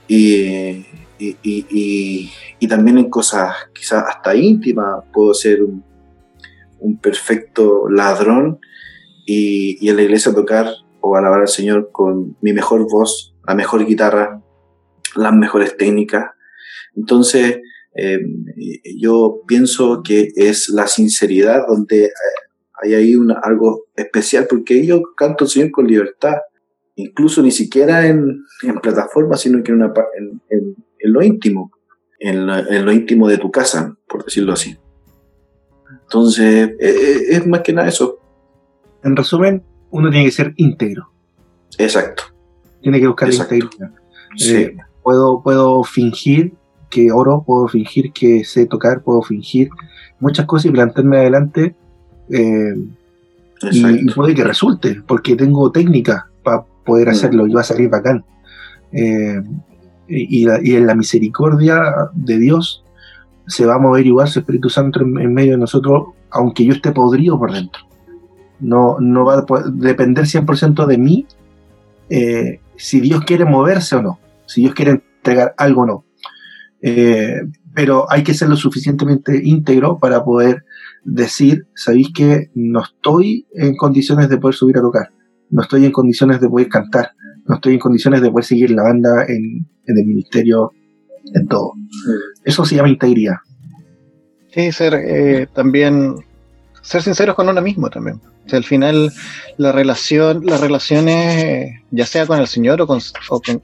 [0.07, 0.85] y,
[1.19, 5.83] y, y, también en cosas quizás hasta íntimas puedo ser un,
[6.79, 8.59] un perfecto ladrón
[9.25, 10.67] y, y en la iglesia tocar
[10.99, 14.41] o alabar al Señor con mi mejor voz, la mejor guitarra,
[15.15, 16.31] las mejores técnicas.
[16.95, 17.59] Entonces,
[17.95, 18.19] eh,
[18.97, 22.11] yo pienso que es la sinceridad donde eh,
[22.81, 26.37] hay ahí una, algo especial, porque yo canto al Señor con libertad,
[26.95, 31.71] incluso ni siquiera en, en plataforma, sino que en, una, en, en- en lo íntimo,
[32.19, 34.77] en lo, en lo íntimo de tu casa, por decirlo así.
[36.03, 38.19] Entonces, eh, eh, es más que nada eso.
[39.03, 41.09] En resumen, uno tiene que ser íntegro.
[41.77, 42.23] Exacto.
[42.81, 43.55] Tiene que buscar la Exacto.
[43.55, 43.91] integridad.
[44.37, 44.55] Sí.
[44.55, 46.53] Eh, puedo, puedo fingir
[46.89, 49.69] que oro, puedo fingir que sé tocar, puedo fingir
[50.19, 51.75] muchas cosas y plantearme adelante.
[52.29, 52.75] eh,
[53.71, 56.29] y, puede que resulte, porque tengo técnica
[56.85, 57.11] poder Mm.
[57.11, 58.25] hacerlo y va a salir bacán.
[58.91, 59.41] Eh,
[60.07, 61.81] y, y la- y en la misericordia
[62.13, 62.83] de Dios
[63.47, 66.73] se va a mover igual su Espíritu Santo en, en medio de nosotros, aunque yo
[66.73, 67.81] esté podrido por dentro.
[68.59, 71.25] No, no va a po- depender 100% de mí
[72.09, 76.05] eh, si Dios quiere moverse o no, si Dios quiere entregar algo o no.
[76.81, 77.41] Eh,
[77.73, 80.63] pero hay que ser lo suficientemente íntegro para poder
[81.03, 85.09] decir, sabéis que no estoy en condiciones de poder subir a tocar,
[85.53, 87.11] no estoy en condiciones de poder cantar,
[87.45, 90.71] no estoy en condiciones de poder seguir la banda en, en el ministerio,
[91.33, 91.73] en todo.
[92.43, 93.35] Eso se llama integridad.
[94.51, 96.15] Sí, ser eh, también
[96.81, 98.19] ser sinceros con uno mismo también.
[98.45, 99.11] O sea, al final
[99.57, 102.99] la relación, las relaciones, ya sea con el Señor o con,
[103.29, 103.61] o con,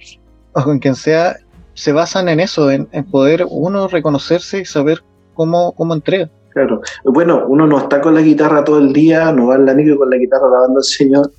[0.54, 1.38] o con quien sea,
[1.74, 6.30] se basan en eso, en, en poder uno reconocerse y saber cómo, cómo entrega.
[6.52, 6.82] Claro.
[7.04, 9.98] Bueno, uno no está con la guitarra todo el día, no va en la micro
[9.98, 11.32] con la guitarra alabando al Señor.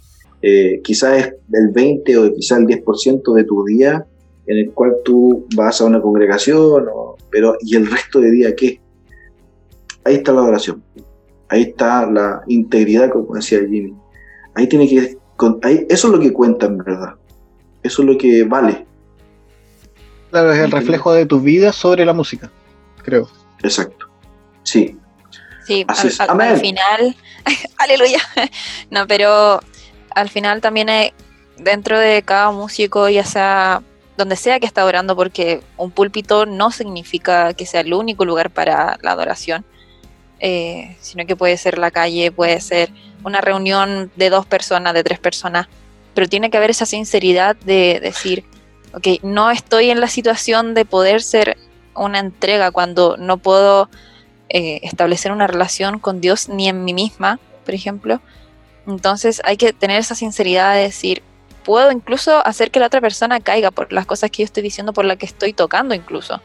[0.43, 4.07] Eh, quizás es el 20 o quizás el 10% de tu día
[4.47, 8.57] en el cual tú vas a una congregación, o- pero ¿y el resto de día
[8.57, 8.80] qué?
[10.05, 10.82] Ahí está la adoración.
[11.49, 13.95] Ahí está la integridad, como decía Jimmy.
[14.55, 15.16] Ahí tiene que.
[15.36, 17.14] con- ahí- eso es lo que cuenta en verdad.
[17.82, 18.86] Eso es lo que vale.
[20.30, 22.51] Claro, es el reflejo de tu vida sobre la música,
[23.03, 23.28] creo.
[23.62, 24.07] Exacto.
[24.62, 24.97] Sí.
[25.66, 25.97] Sí, al,
[26.30, 27.16] al- al final,
[27.78, 28.18] aleluya.
[28.91, 29.61] No, pero
[30.21, 30.89] al final también
[31.57, 33.83] dentro de cada músico, ya sea
[34.16, 38.51] donde sea que está orando, porque un púlpito no significa que sea el único lugar
[38.51, 39.64] para la adoración,
[40.41, 42.91] eh, sino que puede ser la calle, puede ser
[43.25, 45.68] una reunión de dos personas, de tres personas,
[46.14, 48.45] pero tiene que haber esa sinceridad de decir,
[48.93, 51.57] ok, no estoy en la situación de poder ser
[51.95, 53.89] una entrega cuando no puedo
[54.49, 58.21] eh, establecer una relación con Dios ni en mí misma, por ejemplo.
[58.91, 61.22] Entonces hay que tener esa sinceridad de decir,
[61.64, 64.93] puedo incluso hacer que la otra persona caiga por las cosas que yo estoy diciendo,
[64.93, 66.41] por las que estoy tocando incluso,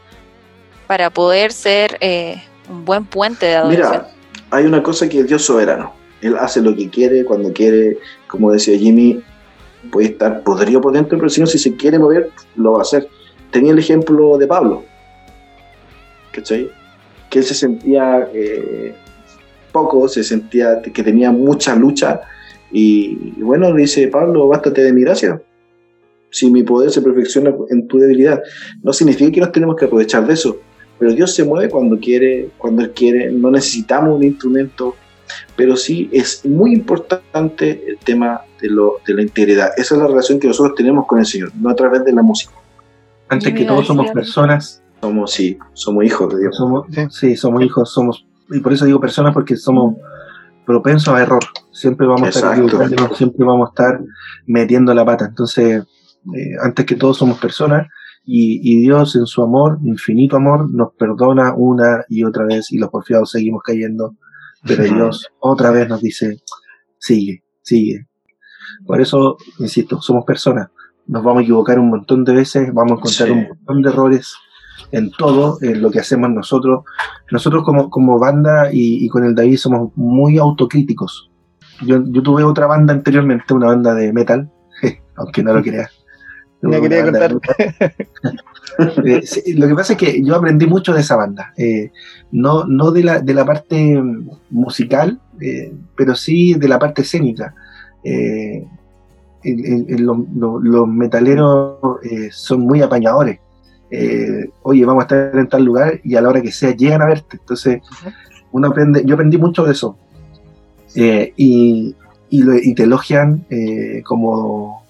[0.86, 3.90] para poder ser eh, un buen puente de adoración.
[3.90, 4.08] Mira,
[4.50, 5.92] hay una cosa que es Dios soberano.
[6.22, 9.22] Él hace lo que quiere, cuando quiere, como decía Jimmy,
[9.90, 12.82] puede estar podrido por dentro, pero si no, si se quiere mover, lo va a
[12.82, 13.08] hacer.
[13.50, 14.84] Tenía el ejemplo de Pablo,
[16.32, 16.70] ¿cachai?
[17.30, 18.94] Que él se sentía eh,
[19.72, 22.20] poco, se sentía que tenía mucha lucha,
[22.72, 25.40] y, y bueno, dice Pablo, bástate de mi gracia.
[26.30, 28.42] Si mi poder se perfecciona en tu debilidad.
[28.82, 30.58] No significa que nos tenemos que aprovechar de eso,
[30.98, 34.96] pero Dios se mueve cuando quiere, cuando Él quiere, no necesitamos un instrumento,
[35.56, 39.70] pero sí es muy importante el tema de, lo, de la integridad.
[39.76, 42.22] Esa es la relación que nosotros tenemos con el Señor, no a través de la
[42.22, 42.52] música.
[43.28, 46.56] Antes que iba a todo somos personas, Somos, sí, somos hijos de Dios.
[46.56, 47.02] somos, Sí.
[47.10, 49.96] sí, somos hijos, somos, y por eso digo personas porque somos
[50.66, 51.42] propensos a error.
[51.72, 54.00] Siempre vamos a estar equivocándonos, siempre vamos a estar
[54.46, 55.26] metiendo la pata.
[55.26, 55.82] Entonces,
[56.34, 57.86] eh, antes que todo somos personas
[58.24, 62.78] y, y Dios en su amor, infinito amor, nos perdona una y otra vez y
[62.78, 64.16] los porfiados seguimos cayendo.
[64.66, 66.38] Pero Dios otra vez nos dice,
[66.98, 68.08] sigue, sigue.
[68.84, 70.68] Por eso, insisto, somos personas.
[71.06, 73.32] Nos vamos a equivocar un montón de veces, vamos a encontrar Sí.
[73.32, 74.34] un montón de errores
[74.92, 76.84] en todo, en lo que hacemos nosotros.
[77.30, 81.30] Nosotros como, como banda y, y con el David somos muy autocríticos.
[81.84, 84.50] Yo, yo tuve otra banda anteriormente, una banda de metal,
[85.16, 85.90] aunque no lo creas.
[86.62, 87.36] Tuve quería contar.
[89.04, 91.92] Eh, sí, lo que pasa es que yo aprendí mucho de esa banda, eh,
[92.32, 97.00] no, no de, la, de la parte mm, musical, eh, pero sí de la parte
[97.02, 97.54] escénica.
[98.04, 98.66] Eh,
[99.44, 103.38] el- el- el- lo- lo- los metaleros eh, son muy apañadores.
[103.90, 107.02] Eh, Oye, vamos a estar en tal lugar y a la hora que sea llegan
[107.02, 107.36] a verte.
[107.40, 107.80] Entonces,
[108.52, 109.96] uno aprende, yo aprendí mucho de eso.
[110.94, 111.94] Eh, y,
[112.30, 114.84] y, lo- y te elogian eh, como,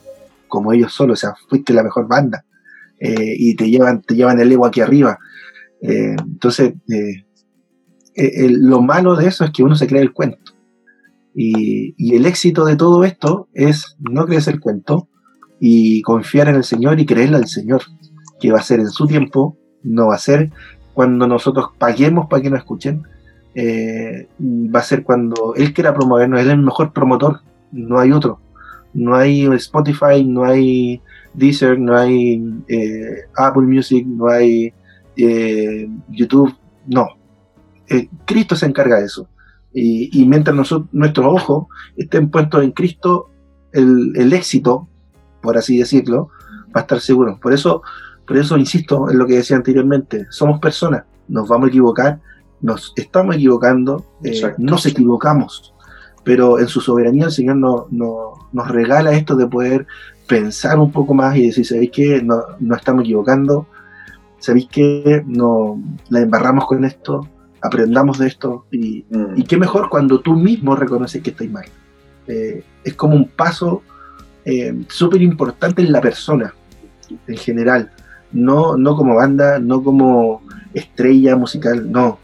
[0.49, 2.45] como ellos solos, o sea, fuiste la mejor banda
[2.99, 5.19] y te llevan, te llevan el ego aquí arriba.
[5.81, 6.73] Entonces,
[8.15, 10.53] el- lo malo de eso es que uno se cree el cuento.
[11.35, 15.09] Y, y el éxito de todo esto es no creerse el cuento
[15.61, 17.83] y confiar en el Señor y creerle al Señor,
[18.41, 20.51] que va a ser en su tiempo, no va a ser
[20.95, 23.03] cuando nosotros paguemos para que nos escuchen,
[23.55, 27.41] eh, va a ser cuando Él quiera promovernos, Él es el mejor promotor,
[27.73, 28.41] no hay otro.
[28.97, 31.03] No hay Spotify, no hay
[31.35, 34.73] Deezer, no hay eh, Apple Music, no hay
[35.17, 36.55] eh, YouTube,
[36.87, 37.09] no.
[37.89, 39.29] Eh, Cristo se encarga de eso.
[39.79, 41.67] Y, mientras nosotros, nuestros ojos
[41.99, 43.29] estén puestos en Cristo,
[43.73, 44.89] el, el éxito,
[45.43, 46.31] por así decirlo,
[46.75, 47.39] va a estar seguro.
[47.39, 47.83] Por eso,
[48.27, 52.19] por eso insisto en lo que decía anteriormente, somos personas, nos vamos a equivocar,
[52.61, 55.75] nos estamos equivocando, eh, nos equivocamos,
[56.25, 59.87] pero en su soberanía el Señor no- no- nos regala esto de poder
[60.27, 62.23] pensar un poco más y decir, ¿sabéis qué?
[62.23, 63.67] No, no estamos equivocando,
[64.39, 65.23] ¿sabéis qué?
[65.27, 67.29] No, la embarramos con esto,
[67.63, 69.35] aprendamos de esto y, Mm.
[69.37, 71.65] y qué mejor cuando tú mismo reconoces que estáis mal.
[72.27, 73.83] Eh, es como un paso
[74.49, 76.55] eh, súper importante en la persona,
[77.27, 77.91] en general.
[78.37, 80.43] No, no como banda, no como
[80.75, 82.19] estrella musical, no.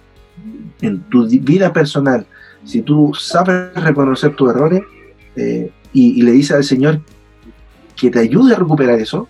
[0.80, 2.26] En tu vida personal,
[2.64, 4.82] si tú sabes reconocer tus errores
[5.36, 7.00] eh, y, y le dices al Señor
[7.96, 9.28] que te ayude a recuperar eso,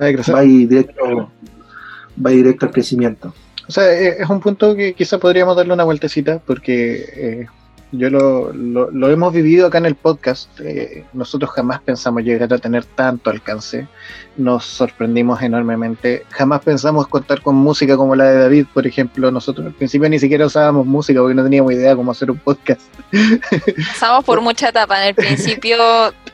[0.00, 1.30] va directo,
[2.24, 3.34] va directo al crecimiento.
[3.68, 7.46] O sea, eh, es un punto que quizá podríamos darle una vueltecita porque eh,
[7.92, 10.48] yo lo, lo- lo hemos vivido acá en el podcast.
[10.60, 13.86] eh, nosotros jamás pensamos llegar a tener tanto alcance.
[14.36, 16.24] Nos sorprendimos enormemente.
[16.30, 19.30] Jamás pensamos contar con música como la de David, por ejemplo.
[19.30, 22.80] Nosotros al principio ni siquiera usábamos música porque no teníamos idea cómo hacer un podcast.
[23.88, 25.00] Pasamos por mucha etapa.
[25.02, 25.76] En el principio,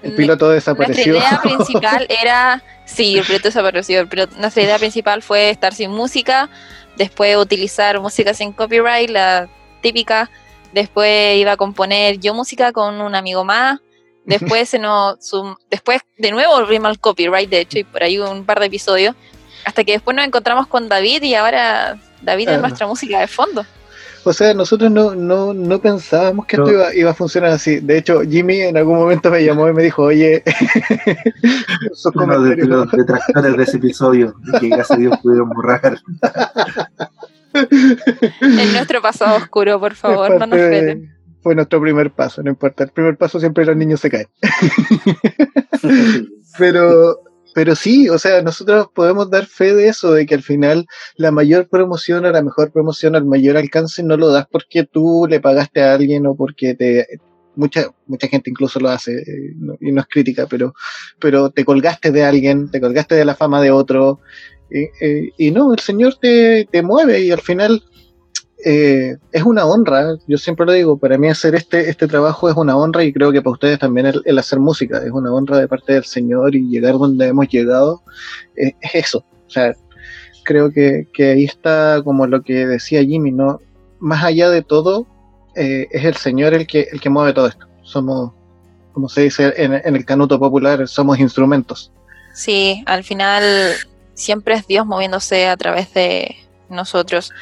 [0.02, 1.16] El piloto nuestra desapareció.
[1.16, 6.48] idea principal era, sí, el piloto desapareció, pero nuestra idea principal fue estar sin música,
[6.96, 9.48] después utilizar música sin copyright, la
[9.80, 10.30] típica,
[10.72, 13.80] después iba a componer yo música con un amigo más,
[14.24, 18.18] después se nos, sum- después de nuevo volvimos al copyright, de hecho, y por ahí
[18.18, 19.14] un par de episodios,
[19.64, 22.54] hasta que después nos encontramos con David y ahora David Ah.
[22.54, 23.64] es nuestra música de fondo.
[24.24, 27.78] O sea, nosotros no, no, no pensábamos que esto iba, iba a funcionar así.
[27.80, 30.42] De hecho, Jimmy en algún momento me llamó y me dijo, oye,
[31.92, 35.98] esos Uno de los detractores de ese episodio, que gracias a Dios pudieron borrar.
[38.40, 41.14] En nuestro pasado oscuro, por favor, no nos frenen.
[41.42, 42.84] Fue nuestro primer paso, no importa.
[42.84, 44.26] El primer paso siempre los niños se caen.
[46.58, 47.20] Pero,
[47.54, 50.86] pero sí, o sea, nosotros podemos dar fe de eso, de que al final
[51.16, 55.26] la mayor promoción o la mejor promoción al mayor alcance no lo das porque tú
[55.28, 57.06] le pagaste a alguien o porque te
[57.54, 60.74] mucha mucha gente incluso lo hace eh, no- y no es crítica, pero
[61.18, 64.20] pero te colgaste de alguien, te colgaste de la fama de otro
[64.70, 67.82] y, no, el Señor te, te mueve y al final
[68.64, 72.56] eh, es una honra, yo siempre lo digo, para mí hacer este, este trabajo es
[72.56, 75.68] una honra y creo que para ustedes también el, hacer música es una honra de
[75.68, 78.02] parte del Señor y llegar donde hemos llegado
[78.56, 79.24] eh, es eso.
[79.46, 79.74] O sea,
[80.44, 83.60] creo que, que ahí está como lo que decía Jimmy, ¿no?
[84.00, 85.06] Más allá de todo,
[85.54, 87.66] eh, es el Señor el que, el que mueve todo esto.
[87.82, 88.32] Somos,
[88.92, 91.92] como se dice en, en el canuto popular, somos instrumentos.
[92.34, 93.42] Sí, al final
[94.18, 96.36] siempre es Dios moviéndose a través de
[96.68, 97.32] nosotros.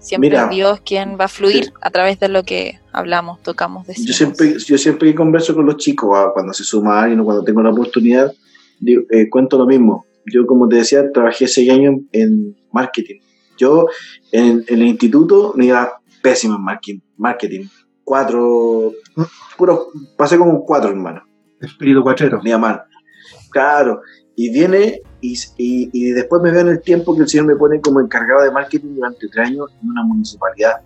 [0.00, 1.70] Siempre Mira, es Dios quien va a fluir sí.
[1.80, 4.16] a través de lo que hablamos, tocamos, Yo decimos.
[4.16, 7.44] siempre, yo siempre que converso con los chicos, ah, cuando se suma alguien o cuando
[7.44, 8.32] tengo la oportunidad,
[8.80, 10.06] digo, eh, cuento lo mismo.
[10.26, 13.20] Yo, como te decía, trabajé seis años en, en marketing.
[13.58, 13.86] Yo,
[14.32, 17.00] en, en el instituto, me iba pésimo en marketing.
[17.16, 17.66] marketing.
[18.04, 18.92] Cuatro,
[19.56, 21.22] puro, pasé como un cuatro, hermano.
[21.60, 22.40] Espíritu cuatrero.
[22.42, 22.82] me mal.
[23.50, 24.00] Claro,
[24.34, 28.00] y viene y, después me veo en el tiempo que el señor me pone como
[28.00, 30.80] encargado de marketing durante tres años en una municipalidad.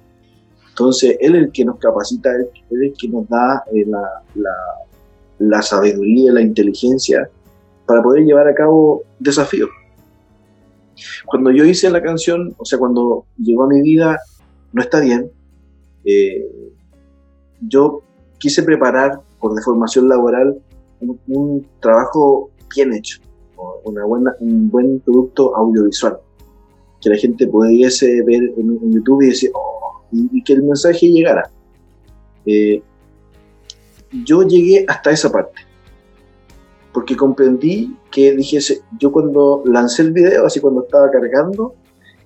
[0.69, 3.87] Entonces, él es el que nos capacita, él, es el que nos da eh,
[5.39, 7.31] la, sabiduría, la inteligencia
[7.87, 9.71] para poder llevar a cabo desafíos.
[11.25, 14.19] Cuando yo hice la canción, o sea, cuando llegó a mi vida,
[14.73, 15.31] no está bien,
[16.05, 16.47] eh,
[17.63, 18.03] yo
[18.39, 20.59] quise preparar por deformación laboral
[21.01, 23.19] un, trabajo bien hecho,
[23.87, 26.19] un buen producto audiovisual,
[27.01, 31.51] que la gente pudiese ver en, YouTube y decir, "Oh", y, que el mensaje llegara.
[32.45, 32.83] Eh,
[34.25, 35.63] yo llegué hasta esa parte,
[36.93, 41.75] porque comprendí que dije, "Se- yo cuando lancé el video, así cuando estaba cargando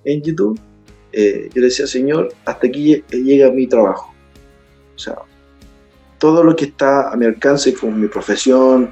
[0.03, 0.59] en YouTube,
[1.13, 4.13] eh, yo le decía, Señor, hasta aquí lle- llega mi trabajo.
[4.95, 5.17] O sea,
[6.19, 8.91] todo lo que está a mi alcance con mi profesión,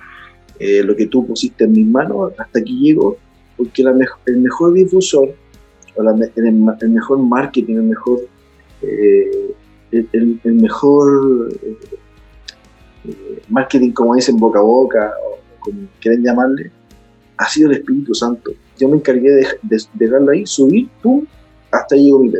[0.59, 3.17] eh, lo que tú pusiste en mis manos, hasta aquí llego,
[3.57, 5.33] porque el mejor difusor,
[5.95, 8.19] el, mejor marketing, el mejor
[8.81, 9.53] eh,
[9.91, 10.05] eh,
[13.49, 16.71] marketing, como dicen, boca a boca, o como quieran llamarle,
[17.37, 18.51] ha sido el Espíritu Santo.
[18.77, 21.25] Yo me encargué de, de- de dejarlo ahí, subir, pum,
[21.71, 22.31] hasta ahí llegó mi.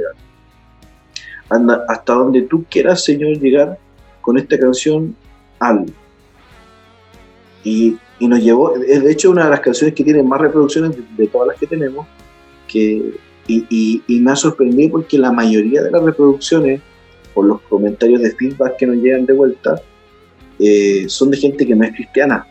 [1.50, 3.78] Anda, hasta donde tú quieras, Señor, llegar
[4.22, 5.16] con esta canción,
[5.60, 5.86] al
[7.64, 11.28] y, y nos llevó, de hecho una de las canciones que tiene más reproducciones de,
[11.28, 12.06] todas las que tenemos,
[12.68, 13.14] que,
[13.48, 16.82] y, y- me ha sorprendido porque la mayoría de las reproducciones,
[17.34, 19.82] por los comentarios de feedback que nos llegan de vuelta,
[20.60, 22.46] eh, son de gente que no es cristiana,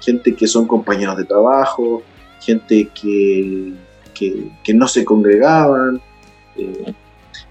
[0.00, 2.02] gente que son compañeros de trabajo,
[2.40, 3.72] gente que,
[4.14, 6.00] que, que no se congregaban,
[6.56, 6.92] eh,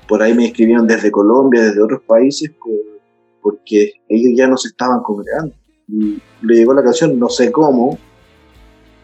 [0.08, 3.00] por ahí me escribieron desde Colombia, desde otros países, por-
[3.42, 5.54] porque ellos ya no se estaban congregando.
[5.92, 7.98] Y le llegó la canción, no sé cómo,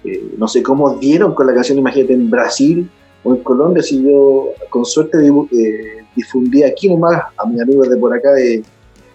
[0.04, 2.90] eh, no sé cómo dieron con la canción, imagínate, en Brasil
[3.24, 7.98] o en Colombia, si yo con suerte eh, difundí aquí nomás a mis amigos de
[7.98, 8.64] por acá de,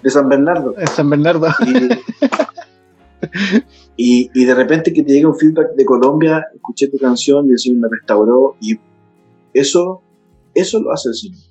[0.02, 0.74] de San Bernardo.
[0.86, 1.46] San Bernardo.
[3.96, 7.46] Y, y, y de repente que te llega un feedback de Colombia, escuché tu canción
[7.46, 8.78] y el Señor me restauró y
[9.52, 10.02] eso,
[10.54, 11.49] eso lo hace el Señor.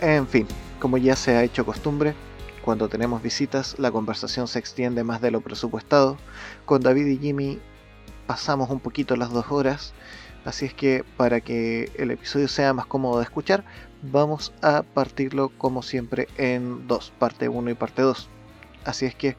[0.00, 0.46] En fin,
[0.80, 2.14] como ya se ha hecho costumbre,
[2.64, 6.16] cuando tenemos visitas la conversación se extiende más de lo presupuestado.
[6.64, 7.58] Con David y Jimmy
[8.26, 9.92] pasamos un poquito las dos horas,
[10.44, 13.64] así es que para que el episodio sea más cómodo de escuchar,
[14.02, 18.28] vamos a partirlo como siempre en dos, parte 1 y parte 2.
[18.84, 19.36] Así es que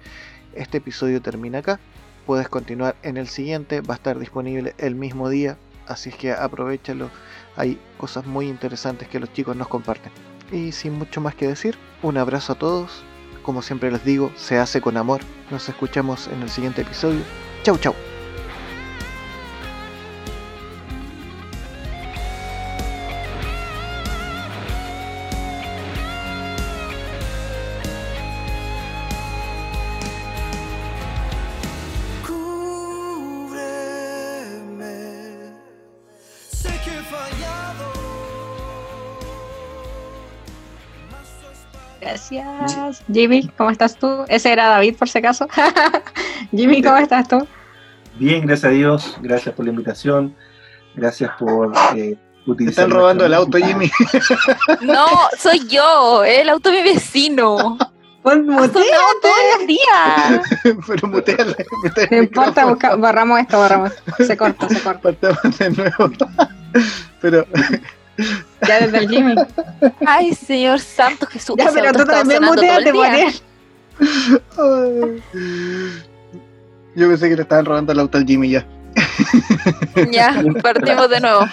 [0.54, 1.80] este episodio termina acá,
[2.26, 6.32] puedes continuar en el siguiente, va a estar disponible el mismo día, así es que
[6.32, 7.10] aprovechalo,
[7.56, 10.12] hay cosas muy interesantes que los chicos nos comparten.
[10.52, 13.04] Y sin mucho más que decir, un abrazo a todos.
[13.44, 15.22] Como siempre les digo, se hace con amor.
[15.52, 17.22] Nos escuchamos en el siguiente episodio.
[17.64, 17.96] Chau, chau.
[43.12, 44.26] Jimmy, ¿cómo estás tú?
[44.28, 45.48] Ese era David, por si acaso.
[46.52, 47.46] Jimmy, ¿cómo estás tú?
[48.18, 50.36] Bien, gracias a Dios, gracias por la invitación,
[50.96, 52.86] gracias por eh, Te utilizar.
[52.86, 53.58] están robando el auto.
[53.58, 53.92] Jimmy.
[54.82, 55.06] No,
[55.38, 57.78] soy yo, el auto de mi vecino.
[58.24, 58.74] Pon Ha sonado
[59.22, 60.42] todo el día.
[60.88, 61.56] Pero muteale,
[62.10, 64.24] No importa, busca- borramos esto, borramos esto.
[64.26, 65.00] Se corta, se corta.
[65.02, 66.10] Partamos de nuevo.
[67.22, 67.46] Pero
[68.68, 69.36] Ya desde el Jimmy.
[70.06, 71.56] Ay, Señor Santo Jesús.
[71.58, 72.92] Ya, pero tú también muteate.
[76.96, 78.66] Yo pensé que le estaban robando el auto al Jimmy ya.
[80.12, 81.46] Ya, partimos de nuevo.